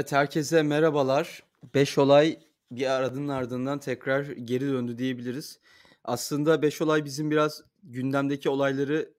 [0.00, 1.42] Evet herkese merhabalar.
[1.74, 2.38] 5 olay
[2.70, 5.60] bir aradının ardından tekrar geri döndü diyebiliriz.
[6.04, 9.14] Aslında 5 olay bizim biraz gündemdeki olayları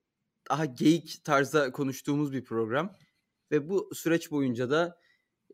[0.49, 2.95] daha geyik tarzda konuştuğumuz bir program.
[3.51, 4.99] Ve bu süreç boyunca da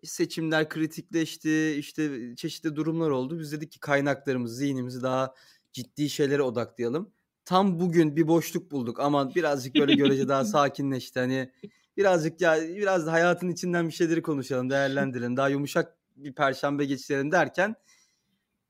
[0.03, 3.39] seçimler kritikleşti, işte çeşitli durumlar oldu.
[3.39, 5.33] Biz dedik ki kaynaklarımızı, zihnimizi daha
[5.73, 7.13] ciddi şeylere odaklayalım.
[7.45, 8.99] Tam bugün bir boşluk bulduk.
[8.99, 11.19] Aman birazcık böyle görece daha sakinleşti.
[11.19, 11.51] Hani
[11.97, 15.37] birazcık ya biraz da hayatın içinden bir şeyleri konuşalım, değerlendirelim.
[15.37, 17.75] Daha yumuşak bir perşembe geçirelim derken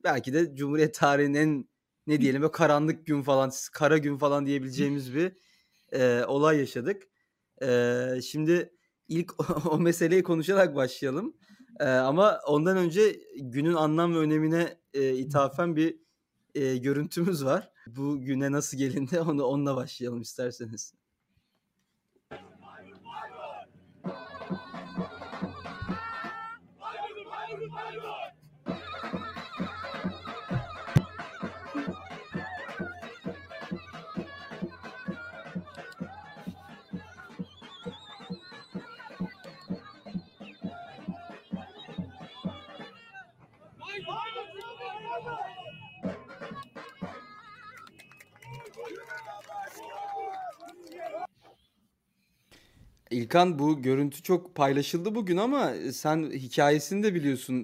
[0.03, 1.67] belki de Cumhuriyet tarihinin en
[2.07, 5.31] ne diyelim böyle karanlık gün falan, kara gün falan diyebileceğimiz bir
[5.91, 7.03] e, olay yaşadık.
[7.61, 8.73] E, şimdi
[9.07, 9.33] ilk
[9.71, 11.37] o meseleyi konuşarak başlayalım.
[11.79, 15.99] E, ama ondan önce günün anlam ve önemine e, ithafen bir
[16.55, 17.71] e, görüntümüz var.
[17.87, 20.93] Bu güne nasıl gelindi onu onunla başlayalım isterseniz.
[53.11, 57.63] İlkan bu görüntü çok paylaşıldı bugün ama sen hikayesini de biliyorsun.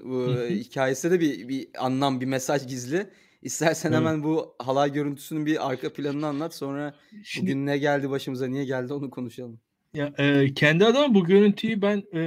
[0.49, 3.09] Hikayesinde de bir, bir anlam, bir mesaj gizli.
[3.41, 3.99] İstersen Evet.
[3.99, 6.55] hemen bu halay görüntüsünün bir arka planını anlat.
[6.55, 9.59] Sonra Şimdi bugün ne geldi başımıza, niye geldi onu konuşalım.
[9.93, 12.21] ya e, kendi adıma bu görüntüyü ben e,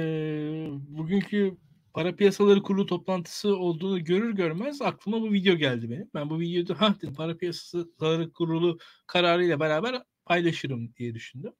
[0.87, 1.57] bugünkü
[1.93, 6.09] para piyasaları kurulu toplantısı olduğunu görür görmez aklıma bu video geldi benim.
[6.13, 11.53] Ben bu videoda ha dedim para piyasaları kurulu kararıyla beraber paylaşırım diye düşündüm.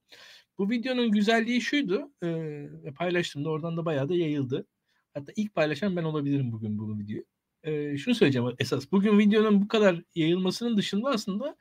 [0.58, 2.12] Bu videonun güzelliği şuydu.
[2.24, 4.68] E, paylaştım da oradan da bayağı da yayıldı.
[5.14, 7.24] Hatta ilk paylaşan ben olabilirim bugün bu videoyu.
[7.64, 8.92] E, şunu söyleyeceğim esas.
[8.92, 11.56] Bugün videonun bu kadar yayılmasının dışında aslında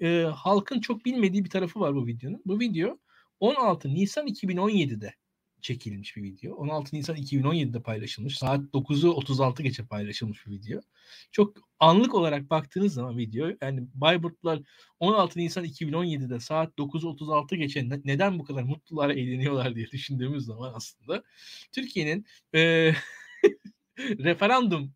[0.00, 2.42] e, halkın çok bilmediği bir tarafı var bu videonun.
[2.46, 2.98] Bu video
[3.40, 5.14] 16 Nisan 2017'de
[5.60, 6.54] çekilmiş bir video.
[6.54, 8.38] 16 Nisan 2017'de paylaşılmış.
[8.38, 10.80] Saat 9'u 36 geçe paylaşılmış bir video.
[11.32, 14.60] Çok anlık olarak baktığınız zaman video yani Bayburtlar
[15.00, 20.44] 16 Nisan 2017'de saat 9'u 36 geçe ne- neden bu kadar mutlular eğleniyorlar diye düşündüğümüz
[20.44, 21.22] zaman aslında
[21.72, 22.92] Türkiye'nin e,
[23.98, 24.92] referandum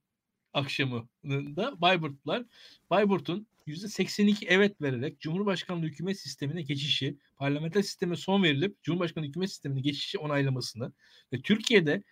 [0.53, 2.45] akşamında Bayburtlar
[2.91, 9.81] Bayburt'un %82 evet vererek Cumhurbaşkanlığı hükümet sistemine geçişi, parlamenter sisteme son verilip Cumhurbaşkanlığı hükümet sistemine
[9.81, 10.93] geçişi onaylamasını
[11.33, 12.03] ve Türkiye'de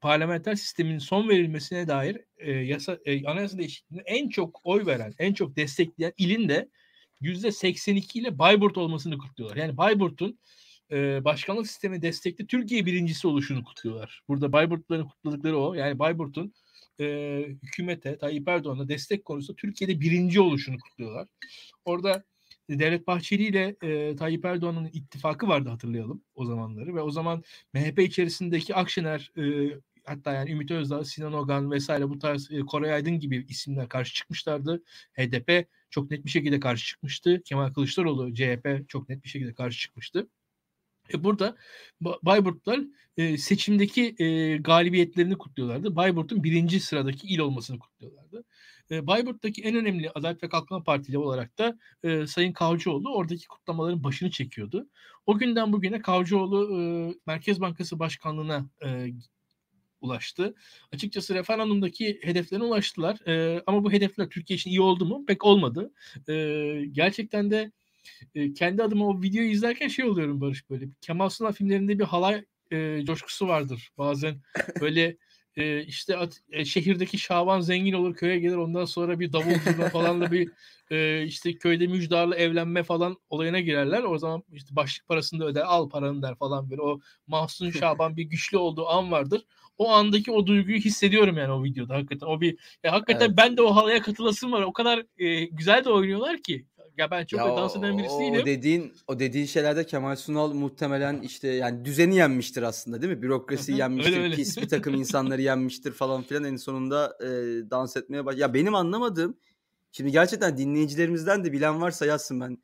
[0.00, 5.34] parlamenter sistemin son verilmesine dair e, yasa e, anayasa değişikliğine en çok oy veren, en
[5.34, 6.68] çok destekleyen ilin de
[7.20, 9.56] %82 ile Bayburt olmasını kutluyorlar.
[9.56, 10.38] Yani Bayburt'un
[10.90, 14.22] e, başkanlık sistemi destekli Türkiye birincisi oluşunu kutluyorlar.
[14.28, 15.74] Burada Bayburtların kutladıkları o.
[15.74, 16.54] Yani Bayburt'un
[17.00, 21.28] e, hükümete, Tayyip Erdoğan'a destek konusunda Türkiye'de birinci oluşunu kutluyorlar.
[21.84, 22.24] Orada
[22.70, 27.98] Devlet Bahçeli ile e, Tayyip Erdoğan'ın ittifakı vardı hatırlayalım o zamanları ve o zaman MHP
[27.98, 29.74] içerisindeki Akşener e,
[30.04, 34.14] hatta yani Ümit Özdağ, Sinan Ogan vesaire bu tarz e, Koray Aydın gibi isimler karşı
[34.14, 34.82] çıkmışlardı.
[35.12, 37.42] HDP çok net bir şekilde karşı çıkmıştı.
[37.44, 40.28] Kemal Kılıçdaroğlu, CHP çok net bir şekilde karşı çıkmıştı.
[41.12, 41.56] E burada
[42.02, 42.80] Ba- Bayburtlar
[43.16, 45.96] e, seçimdeki e, galibiyetlerini kutluyorlardı.
[45.96, 48.44] Bayburt'un birinci sıradaki il olmasını kutluyorlardı.
[48.90, 54.04] E, Bayburt'taki en önemli Adalet ve Kalkınma Partili olarak da e, Sayın Kavcıoğlu oradaki kutlamaların
[54.04, 54.88] başını çekiyordu.
[55.26, 59.06] O günden bugüne Kavcıoğlu e, Merkez Bankası Başkanlığı'na e,
[60.00, 60.54] ulaştı.
[60.92, 63.28] Açıkçası referandumdaki hedeflerine ulaştılar.
[63.28, 65.24] E, ama bu hedefler Türkiye için iyi oldu mu?
[65.26, 65.92] Pek olmadı.
[66.28, 66.34] E,
[66.92, 67.72] gerçekten de
[68.34, 70.88] e, kendi adıma o videoyu izlerken şey oluyorum Barış böyle.
[71.00, 73.90] Kemal Sunal filmlerinde bir halay e, coşkusu vardır.
[73.98, 74.40] Bazen
[74.80, 75.16] böyle
[75.56, 79.88] e, işte at- e, şehirdeki Şaban zengin olur köye gelir ondan sonra bir davul zurna
[79.88, 80.50] falanla bir
[80.90, 84.02] e, işte köyde müjdarla evlenme falan olayına girerler.
[84.02, 88.16] O zaman işte başlık parasını da öder al paranı der falan böyle o Mahsun Şaban
[88.16, 89.44] bir güçlü olduğu an vardır.
[89.78, 92.26] O andaki o duyguyu hissediyorum yani o videoda hakikaten.
[92.26, 93.36] O bir ya hakikaten Evet.
[93.36, 94.62] ben de o halaya katılasım var.
[94.62, 96.66] O kadar e, güzel de oynuyorlar ki.
[96.96, 98.40] Ya ben çok Ya da dans eden birisi değilim.
[98.42, 103.22] o dediğin o dediğin şeylerde Kemal Sunal muhtemelen işte yani düzeni yenmiştir aslında değil mi?
[103.22, 104.34] Bürokrasi yenmiştir, öyle öyle.
[104.36, 107.26] pis bir takım insanları yenmiştir falan filan en sonunda e,
[107.70, 108.38] dans etmeye baş.
[108.38, 109.36] Ya benim anlamadığım
[109.92, 112.58] şimdi gerçekten dinleyicilerimizden de bilen varsa yazsın ben.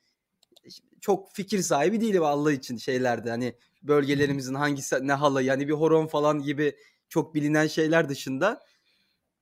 [1.00, 6.06] Çok fikir sahibi değilim Allah için şeylerde hani bölgelerimizin hangisi ne halı yani bir horon
[6.06, 6.76] falan gibi
[7.08, 8.60] çok bilinen şeyler dışında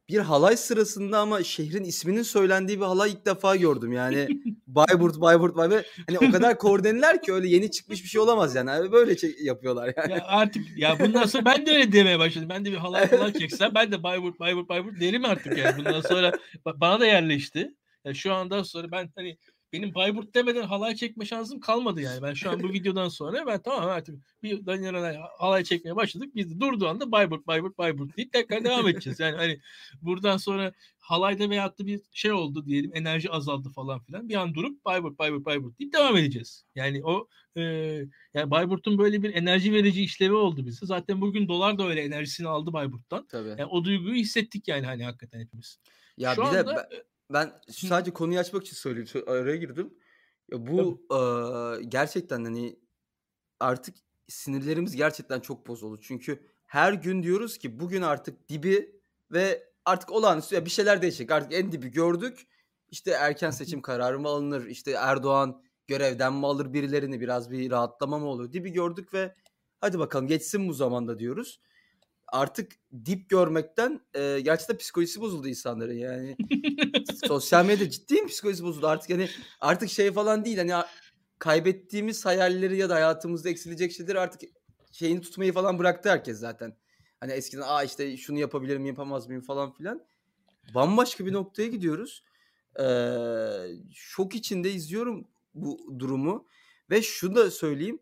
[0.09, 3.93] bir halay sırasında ama şehrin isminin söylendiği bir halay ilk defa gördüm.
[3.93, 4.29] Yani
[4.67, 5.87] Bayburt, Bayburt, Bayburt.
[6.07, 8.71] Hani o kadar koordineliler ki öyle yeni çıkmış bir şey olamaz yani.
[8.71, 10.13] Hani böyle şey yapıyorlar yani.
[10.13, 12.49] Ya artık ya bundan sonra ben de öyle demeye başladım.
[12.49, 15.79] Ben de bir halay falan çeksem ben de Bayburt, Bayburt, Bayburt derim artık yani.
[15.79, 16.33] Bundan sonra
[16.65, 17.75] bana da yerleşti.
[18.05, 19.39] Ya şu andan sonra ben hani
[19.73, 22.23] benim Bayburt demeden halay çekme şansım kalmadı yani.
[22.23, 26.35] Ben şu an bu videodan sonra ben tamam artık bir Daniel'e halay çekmeye başladık.
[26.35, 29.21] Biz de durduğu anda Bayburt, Bayburt, Bayburt deyip tekrar devam edeceğiz.
[29.21, 29.61] Yani hani
[30.03, 34.29] buradan sonra halayda veyahut da bir şey oldu diyelim enerji azaldı falan filan.
[34.29, 36.65] Bir an durup Bayburt, Bayburt, Bayburt deyip devam edeceğiz.
[36.75, 37.63] Yani o e,
[38.35, 40.87] yani Bayburt'un böyle bir enerji verici işlevi oldu bize.
[40.87, 43.27] Zaten bugün dolar da öyle enerjisini aldı Bayburt'tan.
[43.27, 43.49] Tabii.
[43.49, 45.79] Yani o duyguyu hissettik yani hani hakikaten hepimiz.
[46.17, 49.25] Ya Şu bir anda, de ben ben sadece konuyu açmak için söyleyeyim.
[49.27, 49.95] Araya girdim.
[50.53, 52.79] Ya bu eee, gerçekten hani
[53.61, 53.97] artık
[54.29, 56.01] sinirlerimiz gerçekten çok bozuldu.
[56.03, 59.01] Çünkü her gün diyoruz ki bugün artık dibi
[59.33, 61.31] ve artık olağanüstü ya bir şeyler değişecek.
[61.31, 62.47] Artık en dibi gördük.
[62.91, 64.67] İşte erken seçim kararı mı alınır?
[64.67, 67.21] İşte Erdoğan görevden mi alır birilerini?
[67.21, 68.53] Biraz bir rahatlama mı olur?
[68.53, 69.35] Dibi gördük ve
[69.81, 71.61] hadi bakalım geçsin bu zamanda diyoruz
[72.33, 72.73] artık
[73.05, 76.37] dip görmekten e, gerçekten psikolojisi bozuldu insanların yani.
[77.27, 79.29] sosyal medyada ciddi mi psikolojisi bozuldu artık yani
[79.61, 80.85] artık şey falan değil hani
[81.39, 84.41] kaybettiğimiz hayalleri ya da hayatımızda eksilecek şeyleri artık
[84.93, 86.77] şeyini tutmayı falan bıraktı herkes zaten.
[87.21, 90.07] Hani eskiden aa işte şunu yapabilirim yapamaz mıyım falan filan.
[90.75, 92.25] Bambaşka bir noktaya gidiyoruz.
[92.81, 92.85] Ee,
[93.95, 96.47] şok içinde izliyorum bu durumu
[96.91, 97.99] ve şunu da söyleyeyim.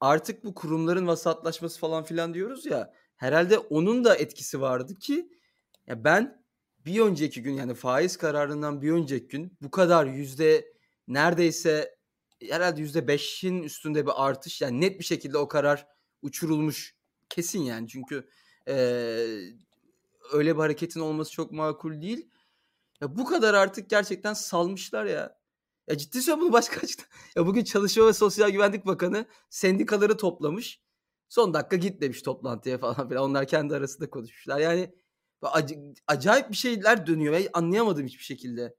[0.00, 5.28] Artık bu kurumların vasatlaşması falan filan diyoruz ya herhalde onun da etkisi vardı ki
[5.86, 6.44] ya ben
[6.86, 10.74] bir önceki gün yani faiz kararından bir önceki gün bu kadar yüzde
[11.08, 11.96] neredeyse
[12.48, 15.86] herhalde yüzde beşin üstünde bir artış yani net bir şekilde o karar
[16.22, 16.96] uçurulmuş
[17.28, 18.28] kesin yani çünkü
[18.68, 18.74] e,
[20.32, 22.30] öyle bir hareketin olması çok makul değil.
[23.00, 25.38] Ya bu kadar artık gerçekten salmışlar ya.
[25.88, 27.06] Ya ciddi söylüyorum bunu başka açıdan.
[27.36, 30.80] Ya bugün Çalışma ve Sosyal Güvenlik Bakanı sendikaları toplamış.
[31.28, 33.24] Son dakika git demiş toplantıya falan filan.
[33.24, 34.58] Onlar kendi arasında konuşmuşlar.
[34.58, 34.90] Yani
[35.42, 38.74] ac- acayip bir şeyler dönüyor ve anlayamadım hiçbir şekilde.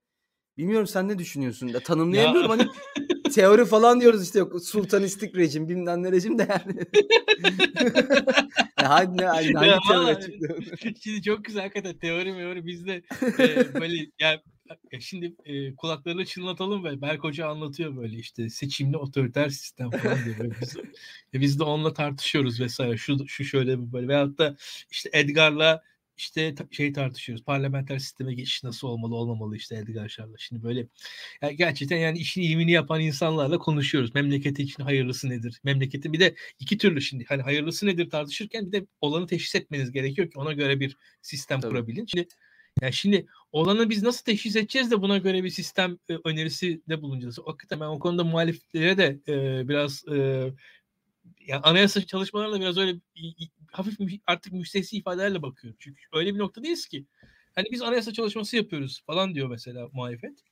[0.57, 2.67] Bilmiyorum sen ne düşünüyorsun da tanımlayamıyorum hani
[3.33, 6.79] teori falan diyoruz işte yok sultanistik rejim bilmem ne rejim de yani.
[8.81, 10.77] ya hadi ne hangi, hangi teori çıktı?
[11.03, 13.01] Şimdi çok güzel hakikaten teori meori bizde
[13.39, 14.39] e, böyle yani
[14.91, 20.25] ya şimdi e, kulaklarını çınlatalım ve Berk Hoca anlatıyor böyle işte seçimli otoriter sistem falan
[20.25, 20.55] diyor.
[20.61, 20.77] Biz,
[21.33, 22.97] e, biz de onunla tartışıyoruz vesaire.
[22.97, 24.07] Şu şu şöyle bu böyle.
[24.07, 24.55] Veyahut da
[24.91, 25.83] işte Edgar'la
[26.17, 27.45] işte şey tartışıyoruz.
[27.45, 30.37] Parlamenter sisteme geçiş nasıl olmalı olmamalı işte Edgar Şar'la.
[30.37, 30.87] Şimdi böyle
[31.41, 34.15] yani gerçekten yani işini iyimini yapan insanlarla konuşuyoruz.
[34.15, 35.59] Memleketi için hayırlısı nedir?
[35.63, 39.91] Memleketin bir de iki türlü şimdi hani hayırlısı nedir tartışırken bir de olanı teşhis etmeniz
[39.91, 41.71] gerekiyor ki ona göre bir sistem Tabii.
[41.71, 42.05] kurabilin.
[42.05, 42.27] Şimdi
[42.81, 47.01] yani şimdi olanı biz nasıl teşhis edeceğiz de buna göre bir sistem e, önerisi de
[47.01, 47.39] bulunacağız.
[47.45, 50.49] Hakikaten ben o konuda muhaliflere de e, biraz e,
[51.47, 52.99] yani anayasa çalışmalarla biraz öyle
[53.71, 55.77] hafif artık müstesni ifadelerle bakıyorum.
[55.79, 57.05] Çünkü öyle bir noktadayız ki
[57.55, 60.43] hani biz anayasa çalışması yapıyoruz falan diyor mesela muhalefet.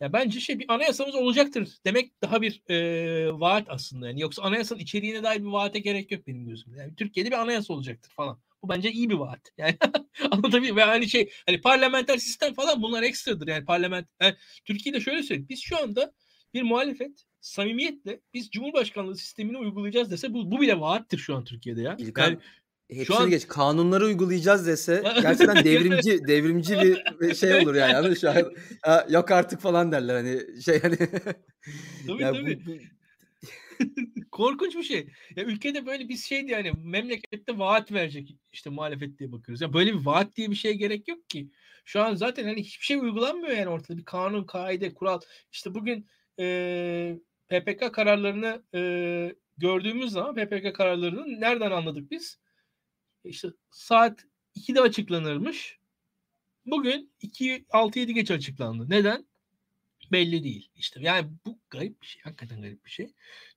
[0.00, 4.08] Ya bence şey bir anayasamız olacaktır demek daha bir e, vaat aslında.
[4.08, 6.78] Yani yoksa anayasanın içeriğine dair bir vaate gerek yok benim gözümde.
[6.78, 8.38] Yani Türkiye'de bir anayasa olacaktır falan.
[8.62, 9.40] Bu bence iyi bir vaat.
[9.58, 9.76] Yani
[10.30, 13.48] anlatabiliyor ve hani şey hani parlamenter sistem falan bunlar ekstradır.
[13.48, 15.46] Yani parlament yani Türkiye'de şöyle söyleyeyim.
[15.48, 16.12] Biz şu anda
[16.54, 21.82] bir muhalefet samimiyetle biz Cumhurbaşkanlığı sistemini uygulayacağız dese bu, bu bile vaattir şu an Türkiye'de
[21.82, 21.96] ya.
[21.98, 22.38] İlkan, yani,
[22.90, 23.30] hepsini şu an...
[23.30, 26.80] geç kanunları uygulayacağız dese gerçekten devrimci devrimci
[27.20, 27.92] bir şey olur yani.
[27.92, 28.52] yani şu an,
[29.08, 30.96] yok artık falan derler hani şey hani.
[32.06, 32.66] tabii yani tabii.
[32.66, 32.70] Bu,
[34.32, 35.08] Korkunç bir şey.
[35.36, 39.60] Ya ülkede böyle bir şeydi yani memlekette vaat verecek işte muhalefet diye bakıyoruz.
[39.60, 41.50] Ya böyle bir vaat diye bir şey gerek yok ki.
[41.84, 45.20] Şu an zaten hani hiçbir şey uygulanmıyor yani ortada bir kanun, kaide, kural.
[45.52, 46.06] İşte bugün
[46.38, 52.38] e, PPK kararlarını e, gördüğümüz zaman PPK kararlarını nereden anladık biz?
[53.24, 55.78] İşte saat 2'de açıklanırmış.
[56.66, 58.90] Bugün 2 6 7 geç açıklandı.
[58.90, 59.26] Neden?
[60.12, 60.70] Belli değil.
[60.74, 62.22] İşte yani bu garip bir şey.
[62.22, 63.12] Hakikaten garip bir şey.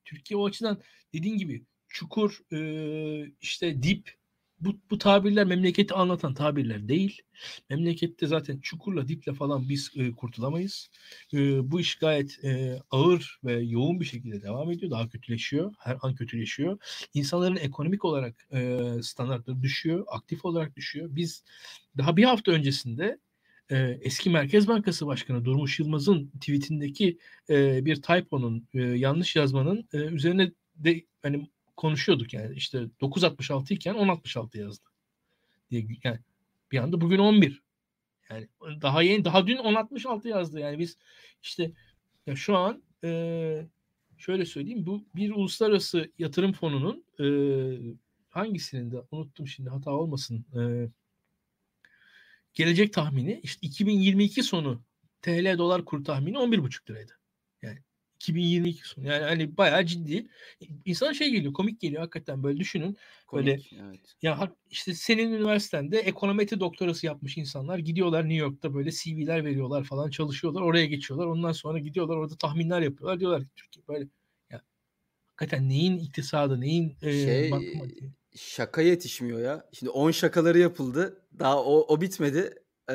[0.06, 0.82] Türkiye o açıdan
[1.14, 4.16] dediğin gibi çukur e, işte dip
[4.60, 7.22] bu, bu tabirler memleketi anlatan tabirler değil.
[7.70, 10.90] Memlekette zaten çukurla diple falan biz e, kurtulamayız.
[11.34, 14.92] E, bu iş gayet e, ağır ve yoğun bir şekilde devam ediyor.
[14.92, 15.74] Daha kötüleşiyor.
[15.80, 16.78] Her an kötüleşiyor.
[17.14, 20.06] İnsanların ekonomik olarak e, standartları düşüyor.
[20.08, 21.08] Aktif olarak düşüyor.
[21.12, 21.44] Biz
[21.98, 23.20] daha bir hafta öncesinde
[23.72, 27.18] e, eski Merkez Bankası Başkanı Durmuş Yılmaz'ın tweetindeki
[27.50, 33.96] e, bir typo'nun e, yanlış yazmanın e, üzerine de hani konuşuyorduk yani işte 9.66 iken
[33.96, 34.90] 10.66 yazdı
[35.72, 36.20] diye yani
[36.72, 37.62] bir anda bugün 11
[38.30, 38.48] Yani
[38.82, 40.60] daha yeni daha dün 10.66 yazdı.
[40.60, 40.98] Yani biz
[41.44, 41.72] işte
[42.28, 43.68] ya şu an e,
[44.18, 47.26] şöyle söyleyeyim bu bir uluslararası yatırım fonunun e,
[48.30, 50.46] hangisinin de unuttum şimdi hata olmasın.
[50.56, 50.90] E,
[52.56, 54.84] gelecek tahmini işte 2022 sonu
[55.22, 57.12] TL dolar kur tahmini 11,5 liraydı.
[57.62, 57.80] Yani
[58.16, 59.08] 2022 sonu.
[59.08, 60.28] Yani hani bayağı ciddi.
[60.86, 62.98] İnsan şey geliyor, komik geliyor hakikaten böyle düşünün.
[63.28, 64.16] Komik, böyle evet.
[64.22, 70.10] ya işte senin üniversitende ekonometri doktorası yapmış insanlar gidiyorlar New York'ta böyle CV'ler veriyorlar falan
[70.10, 70.62] çalışıyorlar.
[70.62, 71.28] Oraya geçiyorlar.
[71.28, 73.20] Ondan sonra gidiyorlar orada tahminler yapıyorlar.
[73.20, 74.08] Diyorlar ki Türkiye böyle
[74.50, 74.62] ya
[75.26, 78.12] hakikaten neyin iktisadı, neyin e, Şey matematiği.
[78.36, 79.70] Şaka yetişmiyor ya.
[79.74, 81.22] Şimdi 10 şakaları yapıldı.
[81.40, 82.54] Daha o, o bitmedi.
[82.90, 82.94] Ee,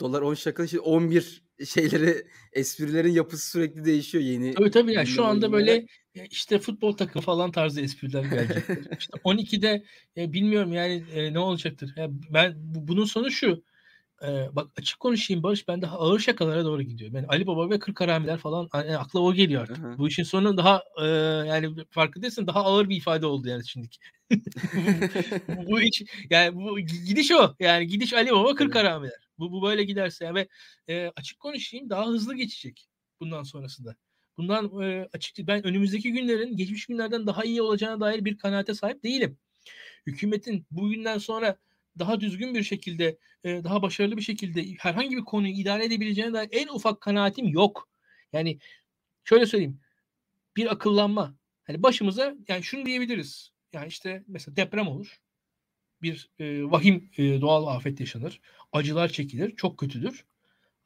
[0.00, 0.68] dolar 10 şakalı.
[0.68, 4.54] Şimdi 11 şeyleri esprilerin yapısı sürekli değişiyor yeni.
[4.54, 8.78] Tabii tabii ya şu anda böyle ya işte futbol takımı falan tarzı espriler gelecektir.
[8.98, 9.84] işte 12'de
[10.16, 11.92] ya bilmiyorum yani e, ne olacaktır.
[11.96, 13.62] Ya ben bu- bunun sonu şu.
[14.24, 17.16] E, bak açık konuşayım Barış ben daha ağır şakalara doğru gidiyorum.
[17.16, 19.78] Yani Ali Baba ve Kırk Haramiler falan yani akla o geliyor artık.
[19.78, 19.98] Aha.
[19.98, 21.06] Bu işin sonu daha e,
[21.48, 23.98] yani farkındaysan daha ağır bir ifade oldu yani şimdiki.
[25.48, 27.54] bu, bu iş yani bu gidiş o.
[27.60, 28.86] Yani gidiş Ali Baba Kırk Tabii.
[28.86, 29.28] Haramiler.
[29.38, 30.48] Bu, bu böyle giderse yani ve
[30.88, 32.88] e, açık konuşayım daha hızlı geçecek
[33.20, 33.96] bundan sonrasında.
[34.36, 39.02] Bundan e, açık ben önümüzdeki günlerin geçmiş günlerden daha iyi olacağına dair bir kanaate sahip
[39.04, 39.38] değilim.
[40.06, 41.56] Hükümetin bugünden sonra
[42.00, 46.48] daha düzgün bir şekilde, e, daha başarılı bir şekilde herhangi bir konuyu idare edebileceğine dair
[46.52, 47.88] en ufak kanaatim yok.
[48.32, 48.58] Yani
[49.24, 49.80] şöyle söyleyeyim.
[50.56, 51.34] Bir akıllanma.
[51.64, 53.52] Hani başımıza yani şunu diyebiliriz.
[53.72, 55.20] Yani işte mesela deprem olur.
[56.02, 58.40] Bir e, vahim e, doğal afet yaşanır.
[58.72, 59.56] Acılar çekilir.
[59.56, 60.24] Çok kötüdür.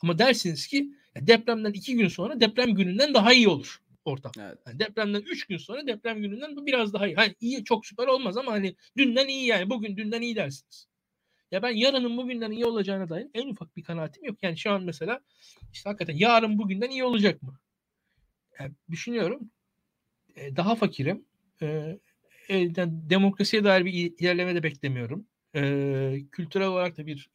[0.03, 4.33] Ama dersiniz ki depremden iki gün sonra deprem gününden daha iyi olur ortam.
[4.39, 4.59] Evet.
[4.67, 7.17] Yani depremden 3 gün sonra deprem gününden bu biraz daha iyi.
[7.17, 10.89] Hani iyi çok süper olmaz ama hani dünden iyi yani bugün dünden iyi dersiniz.
[11.55, 14.39] Ya ben yarının bugünden iyi olacağına dair en ufak bir kanaatim yok.
[14.43, 15.21] Yani şu an mesela
[15.73, 17.59] işte hakikaten yarın bugünden iyi olacak mı?
[18.59, 19.51] Yani düşünüyorum
[20.37, 21.25] e, daha fakirim.
[21.63, 21.99] E,
[22.49, 25.27] e, demokrasiye dair bir ilerleme de beklemiyorum.
[26.33, 27.31] Kültürel olarak da bir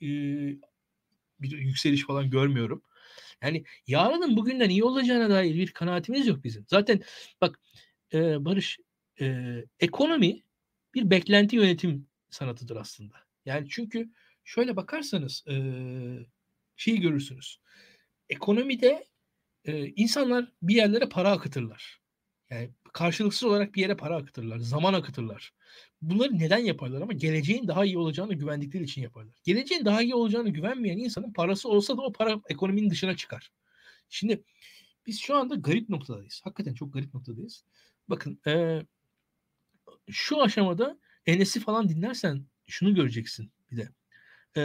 [1.40, 2.84] bir yükseliş falan görmüyorum.
[3.42, 6.66] Yani yarının bugünden iyi olacağına dair bir kanaatimiz yok bizim.
[6.68, 7.02] Zaten
[7.42, 7.60] bak
[8.14, 8.80] Barış
[9.80, 10.44] ekonomi
[10.94, 13.29] bir beklenti yönetim sanatıdır aslında.
[13.50, 14.10] Yani çünkü
[14.44, 15.56] şöyle bakarsanız e,
[16.76, 17.62] şeyi görürsünüz.
[18.30, 19.08] Ekonomide
[19.66, 22.00] e, insanlar bir yerlere para akıtırlar.
[22.50, 25.54] Yani karşılıksız olarak bir yere para akıtırlar, zaman akıtırlar.
[26.02, 29.36] Bunları neden yaparlar ama geleceğin daha iyi olacağını güvendikleri için yaparlar.
[29.44, 33.52] Geleceğin daha iyi olacağını güvenmeyen insanın parası olsa da o para ekonominin dışına çıkar.
[34.10, 34.44] Şimdi
[35.06, 36.42] biz şu anda garip noktadayız.
[36.44, 37.64] Hakikaten çok garip noktadayız.
[38.08, 38.82] Bakın e,
[40.10, 43.90] şu aşamada Enes'i falan dinlersen şunu göreceksin bir de.
[44.58, 44.64] E,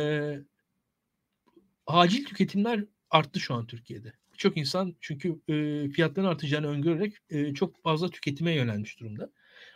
[1.87, 4.13] acil tüketimler arttı şu an Türkiye'de.
[4.33, 9.31] Birçok insan çünkü e, fiyatların artacağını öngörerek e, çok fazla tüketime yönelmiş durumda.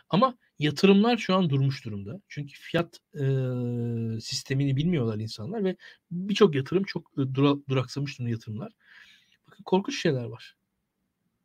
[0.09, 2.21] Ama yatırımlar şu an durmuş durumda.
[2.27, 3.23] Çünkü fiyat e,
[4.21, 5.75] sistemini bilmiyorlar insanlar ve
[6.11, 8.71] birçok yatırım çok e, dura, duraksamış durumda yatırımlar.
[9.47, 10.55] Bakın korkunç şeyler var.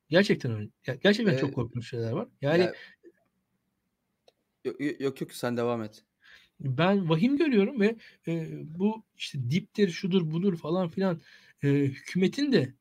[0.09, 0.69] Gerçekten öyle.
[1.03, 2.29] Gerçekten Ee, çok korkunç şeyler var.
[2.41, 2.73] Yani Ya,
[4.65, 6.05] yok, yok yok sen devam et.
[6.61, 7.97] Ben vahim görüyorum ve
[8.29, 11.21] e, bu işte diptir, şudur, budur falan filan
[11.63, 12.75] e, hükümetin de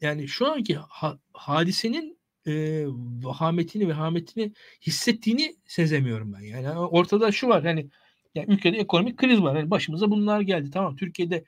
[0.00, 2.84] yani şu anki ha- hadisenin e,
[3.22, 6.40] vahametini ve hametini hissettiğini sezemiyorum ben.
[6.40, 7.88] Yani ortada şu var hani
[8.34, 9.56] yani ülkede ekonomik kriz var.
[9.56, 10.70] Yani başımıza bunlar geldi.
[10.70, 11.44] Tamam Türkiye'de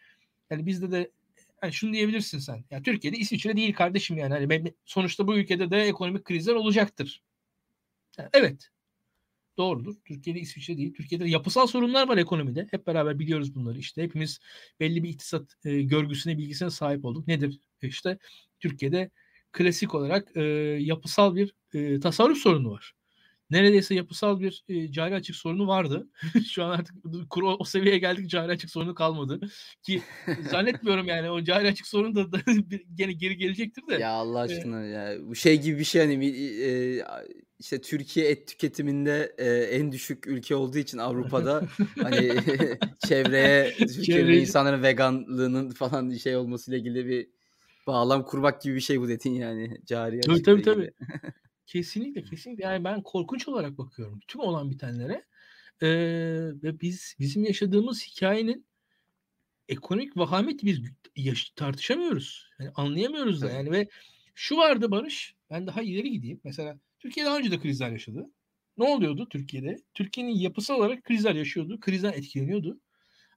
[0.50, 1.10] yani bizde de
[1.62, 2.64] yani şunu diyebilirsin sen.
[2.70, 4.34] Ya Türkiye'de İsviçre değil kardeşim yani.
[4.34, 7.22] Hani ben- sonuçta bu ülkede de ekonomik krizler olacaktır.
[8.18, 8.70] Yani evet.
[9.58, 9.94] Doğrudur.
[10.04, 10.94] Türkiye'de İsviçre değil.
[10.94, 12.66] Türkiye'de yapısal sorunlar var ekonomide.
[12.70, 13.78] Hep beraber biliyoruz bunları.
[13.78, 14.38] İşte hepimiz
[14.80, 17.28] belli bir iktisat e, görgüsüne, bilgisine sahip olduk.
[17.28, 17.60] Nedir?
[17.82, 18.18] E İşte
[18.60, 19.10] Türkiye'de
[19.52, 20.42] klasik olarak e,
[20.80, 22.92] yapısal bir e, tasarruf sorunu var.
[23.50, 26.08] Neredeyse yapısal bir e, cari açık sorunu vardı.
[26.50, 26.94] Şu an artık
[27.30, 29.40] kuru o seviyeye geldik cari açık sorunu kalmadı.
[29.82, 30.02] Ki
[30.50, 32.38] zannetmiyorum yani o cari açık sorun da, da
[32.94, 33.94] gene geri gelecektir de.
[33.94, 37.04] Ya Allah E, aşkına ya bu şey gibi bir şey hani bir, e,
[37.58, 41.66] işte Türkiye et tüketiminde e, en düşük ülke olduğu için Avrupa'da
[42.02, 42.18] hani
[43.08, 47.28] çevreye çevreyi insanların veganlığının falan şey olmasıyla ilgili bir
[47.86, 50.90] bağlam kurmak gibi bir şey bu dedin yani cari Tabii tabii tabii.
[51.66, 52.64] Kesinlikle kesinlikle.
[52.64, 55.24] Yani ben korkunç olarak bakıyorum tüm olan bitenlere.
[55.82, 55.88] Ee,
[56.62, 58.66] ve biz bizim yaşadığımız hikayenin
[59.68, 60.80] ekonomik vahameti biz
[61.16, 62.50] yaş- tartışamıyoruz.
[62.60, 63.88] Yani anlayamıyoruz da yani ve
[64.34, 65.34] şu vardı Barış.
[65.50, 66.40] Ben daha ileri gideyim.
[66.44, 68.30] Mesela Türkiye daha önce de krizler yaşadı.
[68.78, 69.78] Ne oluyordu Türkiye'de?
[69.94, 71.80] Türkiye'nin yapısal olarak krizler yaşıyordu.
[71.80, 72.80] Krizden etkileniyordu.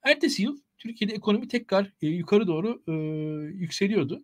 [0.04, 2.94] Ertesi yıl Türkiye'de ekonomi tekrar e, yukarı doğru e,
[3.58, 4.24] yükseliyordu.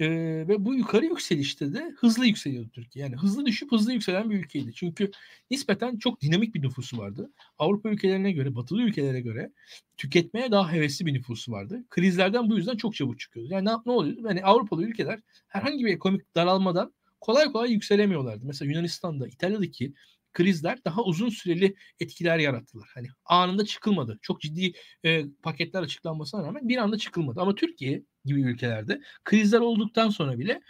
[0.00, 0.08] E,
[0.48, 3.04] ve bu yukarı yükselişte de hızlı yükseliyordu Türkiye.
[3.04, 4.74] Yani hızlı düşüp hızlı yükselen bir ülkeydi.
[4.74, 5.10] Çünkü
[5.50, 7.32] nispeten çok dinamik bir nüfusu vardı.
[7.58, 9.52] Avrupa ülkelerine göre, batılı ülkelere göre
[9.96, 11.84] tüketmeye daha hevesli bir nüfusu vardı.
[11.90, 13.52] Krizlerden bu yüzden çok çabuk çıkıyordu.
[13.52, 14.22] Yani ne, ne oluyordu?
[14.28, 18.46] Yani Avrupalı ülkeler herhangi bir ekonomik daralmadan kolay kolay yükselemiyorlardı.
[18.46, 19.94] Mesela Yunanistan'da, İtalya'daki
[20.32, 22.90] krizler daha uzun süreli etkiler yarattılar.
[22.94, 24.18] Hani anında çıkılmadı.
[24.22, 24.72] Çok ciddi
[25.04, 27.40] e, paketler açıklanmasına rağmen bir anda çıkılmadı.
[27.40, 30.62] Ama Türkiye gibi ülkelerde krizler olduktan sonra bile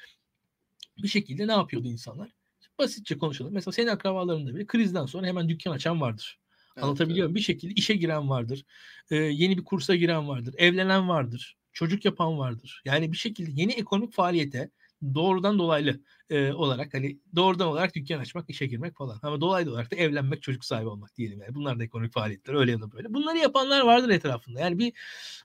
[1.03, 2.31] bir şekilde ne yapıyordu insanlar?
[2.79, 3.55] Basitçe konuşalım.
[3.55, 6.39] Mesela senin akrabalarında bile krizden sonra hemen dükkan açan vardır.
[6.77, 7.31] Evet, Anlatabiliyor muyum?
[7.31, 7.37] Evet.
[7.37, 8.65] Bir şekilde işe giren vardır.
[9.11, 10.55] E, yeni bir kursa giren vardır.
[10.59, 11.57] Evlenen vardır.
[11.73, 12.83] Çocuk yapan vardır.
[12.85, 14.71] Yani bir şekilde yeni ekonomik faaliyete
[15.15, 16.01] doğrudan dolaylı
[16.31, 19.19] e, olarak hani doğrudan olarak dükkan açmak, işe girmek falan.
[19.23, 21.55] Ama dolaylı olarak da evlenmek, çocuk sahibi olmak diyelim yani.
[21.55, 23.15] Bunlar da ekonomik faaliyetler öyle ya da böyle.
[23.15, 24.61] Bunları yapanlar vardır etrafında.
[24.61, 24.93] Yani bir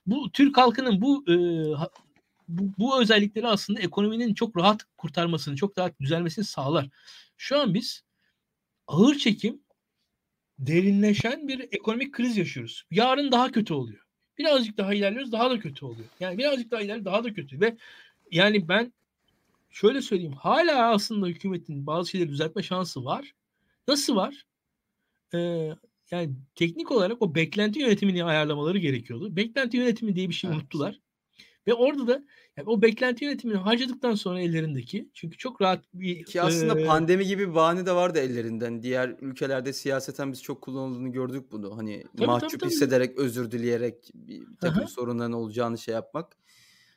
[0.06, 1.34] bu Türk halkının bu e,
[2.48, 6.88] bu, bu özellikleri aslında ekonominin çok rahat kurtarmasını, çok rahat düzelmesini sağlar.
[7.36, 8.04] Şu an biz
[8.86, 9.60] ağır çekim
[10.58, 12.84] derinleşen bir ekonomik kriz yaşıyoruz.
[12.90, 14.04] Yarın daha kötü oluyor.
[14.38, 16.08] Birazcık daha ilerliyoruz daha da kötü oluyor.
[16.20, 17.76] Yani birazcık daha ilerliyoruz daha da kötü ve
[18.30, 18.92] yani ben
[19.74, 20.32] şöyle söyleyeyim.
[20.32, 23.34] Hala aslında hükümetin bazı şeyleri düzeltme şansı var.
[23.88, 24.46] Nasıl var?
[25.34, 25.70] Ee,
[26.10, 29.36] yani teknik olarak o beklenti yönetimini ayarlamaları gerekiyordu.
[29.36, 30.60] Beklenti yönetimi diye bir şey evet.
[30.60, 31.00] unuttular.
[31.66, 32.24] Ve orada da
[32.56, 37.26] yani o beklenti yönetimini harcadıktan sonra ellerindeki çünkü çok rahat bir ki aslında e, pandemi
[37.26, 38.82] gibi bir bahane de vardı ellerinden.
[38.82, 41.76] Diğer ülkelerde siyaseten biz çok kullanıldığını gördük bunu.
[41.76, 42.70] Hani tabii, mahcup tabii, tabii.
[42.70, 46.36] hissederek, özür dileyerek bir takım sorunların olacağını şey yapmak.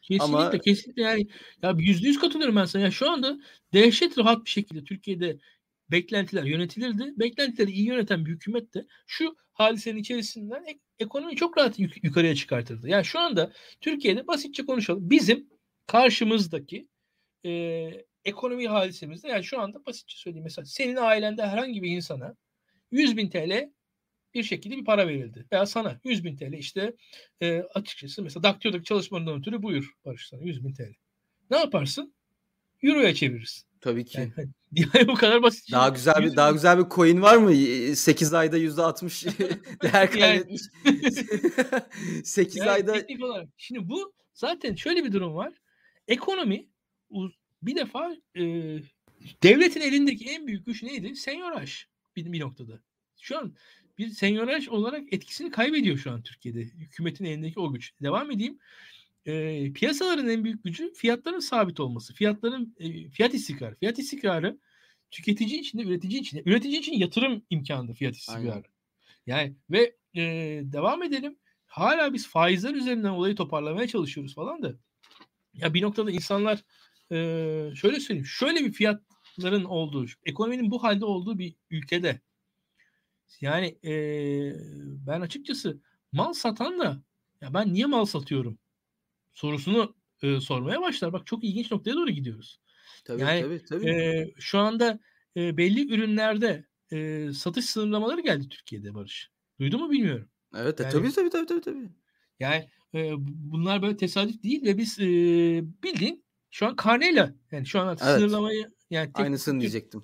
[0.07, 0.59] Kesinlikle Ama...
[0.59, 1.27] kesinlikle yani
[1.63, 2.83] ya yüzde yüz katılıyorum ben sana.
[2.83, 3.39] Ya şu anda
[3.73, 5.37] dehşet rahat bir şekilde Türkiye'de
[5.91, 7.13] beklentiler yönetilirdi.
[7.19, 12.35] Beklentileri iyi yöneten bir hükümet de şu hadisenin içerisinden ek- ekonomi çok rahat yuk- yukarıya
[12.35, 12.89] çıkartırdı.
[12.89, 15.09] Yani şu anda Türkiye'de basitçe konuşalım.
[15.09, 15.49] Bizim
[15.87, 16.87] karşımızdaki
[17.45, 17.51] e,
[18.25, 22.35] ekonomi hadisemizde yani şu anda basitçe söyleyeyim mesela senin ailende herhangi bir insana
[22.91, 23.71] 100 bin TL
[24.37, 25.45] bir şekilde bir para verildi.
[25.51, 26.93] Veya sana 100 bin TL işte
[27.41, 30.93] e, açıkçası mesela Daktio'daki çalışmalarından ötürü buyur Barış sana 100 bin TL.
[31.51, 32.13] Ne yaparsın?
[32.83, 33.67] Euro'ya çevirirsin.
[33.81, 34.19] Tabii ki.
[34.19, 34.31] Yani,
[34.93, 35.71] yani bu kadar basit.
[35.71, 37.55] Daha güzel bir daha güzel bir coin var mı?
[37.95, 40.61] 8 ayda %60 değer kaybetmiş.
[42.23, 43.49] 8 yani ayda olarak.
[43.57, 45.53] Şimdi bu zaten şöyle bir durum var.
[46.07, 46.67] Ekonomi
[47.61, 48.41] bir defa e,
[49.43, 51.15] devletin elindeki en büyük güç neydi?
[51.15, 52.79] Senyoraj bir, bir noktada.
[53.21, 53.55] Şu an
[53.97, 56.59] bir senyoraj olarak etkisini kaybediyor şu an Türkiye'de.
[56.59, 57.93] Hükümetin elindeki o güç.
[58.01, 58.59] Devam edeyim.
[59.25, 62.13] E, piyasaların en büyük gücü fiyatların sabit olması.
[62.13, 63.75] Fiyatların e, fiyat istikrarı.
[63.75, 64.59] Fiyat istikrarı
[65.11, 66.43] tüketici için de üretici için de.
[66.45, 68.51] Üretici için yatırım imkanı fiyat istikrarı.
[68.51, 68.63] Aynen.
[69.25, 70.21] Yani ve e,
[70.63, 71.37] devam edelim.
[71.65, 74.75] Hala biz faizler üzerinden olayı toparlamaya çalışıyoruz falan da.
[75.53, 76.63] Ya bir noktada insanlar
[77.11, 77.15] e,
[77.75, 78.25] şöyle söyleyeyim.
[78.25, 82.21] Şöyle bir fiyatların olduğu, ekonominin bu halde olduğu bir ülkede
[83.41, 83.93] yani e,
[85.07, 87.01] ben açıkçası mal satan da
[87.41, 88.59] ya ben niye mal satıyorum
[89.33, 91.13] sorusunu e, sormaya başlar.
[91.13, 92.59] Bak çok ilginç noktaya doğru gidiyoruz.
[93.05, 93.89] Tabii yani, tabii tabii.
[93.89, 94.99] E, şu anda
[95.37, 99.31] e, belli ürünlerde e, satış sınırlamaları geldi Türkiye'de Barış.
[99.59, 100.29] Duydu mu bilmiyorum.
[100.55, 101.89] Evet yani, tabii tabii tabii tabii tabii.
[102.39, 105.05] Yani e, bunlar böyle tesadüf değil ve biz e,
[105.83, 107.99] bildiğin şu an karneyle yani şu an evet.
[107.99, 110.03] sınırlamayı yani tek, aynısını diyecektim.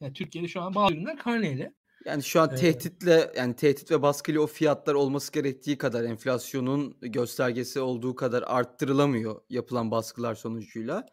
[0.00, 1.72] Yani Türkiye'de şu an bazı ürünler karneyle
[2.06, 7.80] yani şu an tehditle yani tehdit ve baskıyla o fiyatlar olması gerektiği kadar enflasyonun göstergesi
[7.80, 11.06] olduğu kadar arttırılamıyor yapılan baskılar sonucuyla.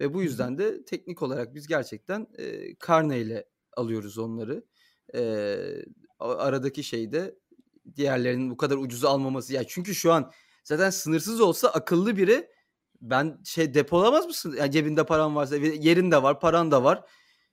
[0.00, 3.44] Ve bu yüzden de teknik olarak biz gerçekten e, karneyle
[3.76, 4.64] alıyoruz onları.
[5.14, 5.56] E,
[6.18, 7.34] aradaki şey de
[7.96, 9.54] diğerlerinin bu kadar ucuza almaması.
[9.54, 10.32] Ya çünkü şu an
[10.64, 12.50] zaten sınırsız olsa akıllı biri
[13.00, 14.54] ben şey depolamaz mısın?
[14.58, 17.04] Yani cebinde paran varsa yerin de var, paran da var.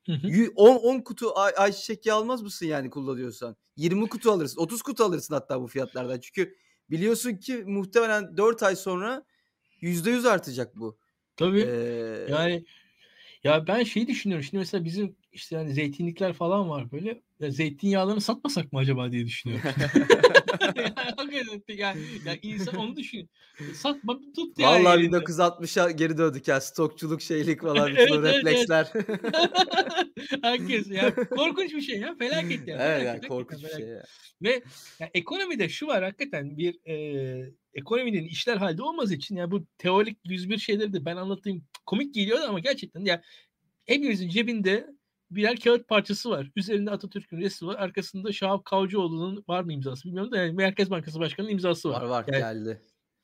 [0.06, 0.52] Hı hı.
[0.56, 3.56] 10 10 kutu ay ayçiçek yağı almaz mısın yani kullanıyorsan?
[3.78, 4.62] 20 kutu alırsın.
[4.62, 6.20] 30 kutu alırsın hatta bu fiyatlardan.
[6.20, 6.56] Çünkü
[6.89, 9.26] biliyorsun ki muhtemelen 4 ay sonra
[9.82, 10.98] %100 artacak bu.
[11.38, 11.62] Tabii.
[11.62, 12.65] Ee, yani
[13.44, 14.44] ya ben şey düşünüyorum.
[14.44, 17.22] Şimdi mesela bizim işte yani zeytinlikler falan var böyle.
[17.39, 19.70] Ya zeytinyağlarını satmasak mı acaba diye düşünüyorum.
[21.18, 23.30] yani, yani, yani insan onu düşün.
[23.74, 24.70] Satma tut ya.
[24.70, 26.62] Vallahi 1960'a geri döndük ya.
[26.62, 28.88] Stokçuluk şeylik falan bütün evet, refleksler.
[30.41, 32.15] Herkes ya korkunç bir şey ya.
[32.20, 32.78] Felaket ya.
[32.82, 34.04] Evet yani korkunç bir şey ya.
[34.41, 34.63] Ve
[35.00, 40.18] ya, ekonomide şu var hakikaten bir e, ekonominin işler halde olmaz için ya bu teorik
[40.24, 43.22] 101 şeyleri de ben anlatayım komik geliyor ama gerçekten ya
[43.86, 44.95] hepimizin cebinde
[45.36, 46.52] birer kağıt parçası var.
[46.56, 47.76] Üzerinde Atatürk'ün resmi var.
[47.76, 52.02] Arkasında Şahap Kavcıoğlu'nun var mı imzası bilmiyorum da yani Merkez Bankası Başkanı'nın imzası var.
[52.02, 52.82] Var var Yani geldi.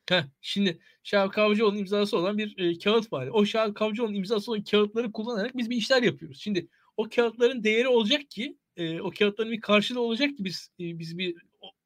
[0.09, 3.29] Heh, şimdi Şahap Kavcıoğlu'nun imzası olan bir e, kağıt var.
[3.31, 6.39] O Şahap Kavcıoğlu'nun imzası olan kağıtları kullanarak biz bir işler yapıyoruz.
[6.39, 10.99] Şimdi o kağıtların değeri olacak ki e, o kağıtların bir karşılığı olacak ki biz e,
[10.99, 11.35] biz bir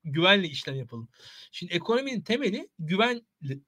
[0.03, 1.09] güvenle işlem yapalım.
[1.51, 3.21] Şimdi ekonominin temeli güvenle,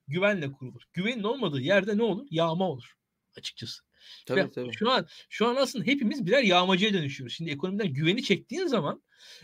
[0.07, 0.81] güvenle kurulur.
[0.93, 2.27] Güvenin olmadığı yerde ne olur?
[2.31, 2.97] Yağma olur
[3.37, 3.86] açıkçası.
[4.25, 4.73] Tabii Ve tabii.
[4.73, 7.35] şu an şu an aslında hepimiz birer yağmacıya dönüşüyoruz.
[7.35, 9.03] Şimdi ekonomiden güveni çektiğin zaman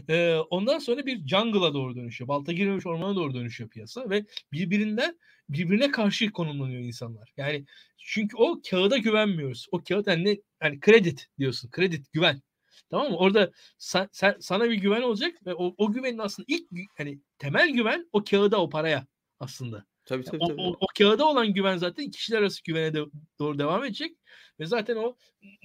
[0.09, 2.27] e, ondan sonra bir jungle'a doğru dönüşüyor.
[2.27, 7.33] Balta girmemiş ormana doğru dönüşüyor piyasa ve birbirinden birbirine karşı konumlanıyor insanlar.
[7.37, 7.65] Yani
[7.97, 9.67] çünkü o kağıda güvenmiyoruz.
[9.71, 11.69] O kağıt yani, yani kredi diyorsun.
[11.69, 12.41] Kredi, güven.
[12.89, 13.17] Tamam mı?
[13.17, 17.69] Orada sen, sen, sana bir güven olacak ve o, o güvenin aslında ilk hani temel
[17.69, 19.07] güven o kağıda, o paraya
[19.39, 19.85] aslında.
[20.05, 20.61] Tabii tabii O, tabii.
[20.61, 22.99] o, o kağıda olan güven zaten kişiler arası güvene de,
[23.39, 24.17] doğru devam edecek.
[24.59, 25.15] Ve zaten o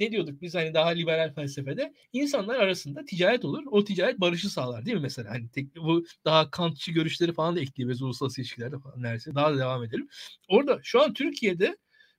[0.01, 3.62] ne diyorduk biz hani daha liberal felsefede insanlar arasında ticaret olur.
[3.70, 5.31] O ticaret barışı sağlar değil mi mesela?
[5.31, 9.35] Hani tek, bu daha kantçı görüşleri falan da ekleyebiliriz uluslararası ilişkilerde falan neredeyse.
[9.35, 10.09] Daha da devam edelim.
[10.48, 11.77] Orada şu an Türkiye'de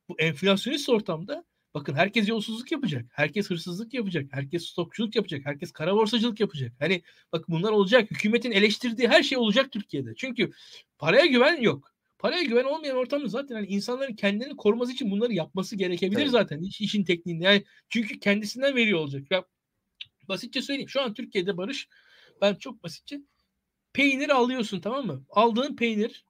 [0.10, 3.06] bu enflasyonist ortamda bakın herkes yolsuzluk yapacak.
[3.12, 4.26] Herkes hırsızlık yapacak.
[4.32, 5.46] Herkes stokçuluk yapacak.
[5.46, 6.72] Herkes kara borsacılık yapacak.
[6.80, 7.02] Hani
[7.34, 8.12] bak bunlar olacak.
[8.12, 10.14] Hükümetin eleştirdiği her şey olacak Türkiye'de.
[10.18, 10.52] Çünkü
[10.98, 11.89] paraya güven yok.
[12.20, 16.30] Paraya güven olmayan ortamda zaten hani insanların kendini koruması için bunları yapması gerekebilir Tabii.
[16.30, 17.44] zaten iş, işin tekniğinde.
[17.46, 19.24] Yani çünkü kendisinden veriyor olacak.
[19.32, 19.46] Ya,
[20.30, 20.90] basitçe söyleyeyim.
[20.90, 21.88] Şu an Türkiye'de Barış
[22.42, 23.22] ben çok basitçe
[23.94, 25.26] peynir alıyorsun tamam mı?
[25.30, 26.26] Aldığın peynir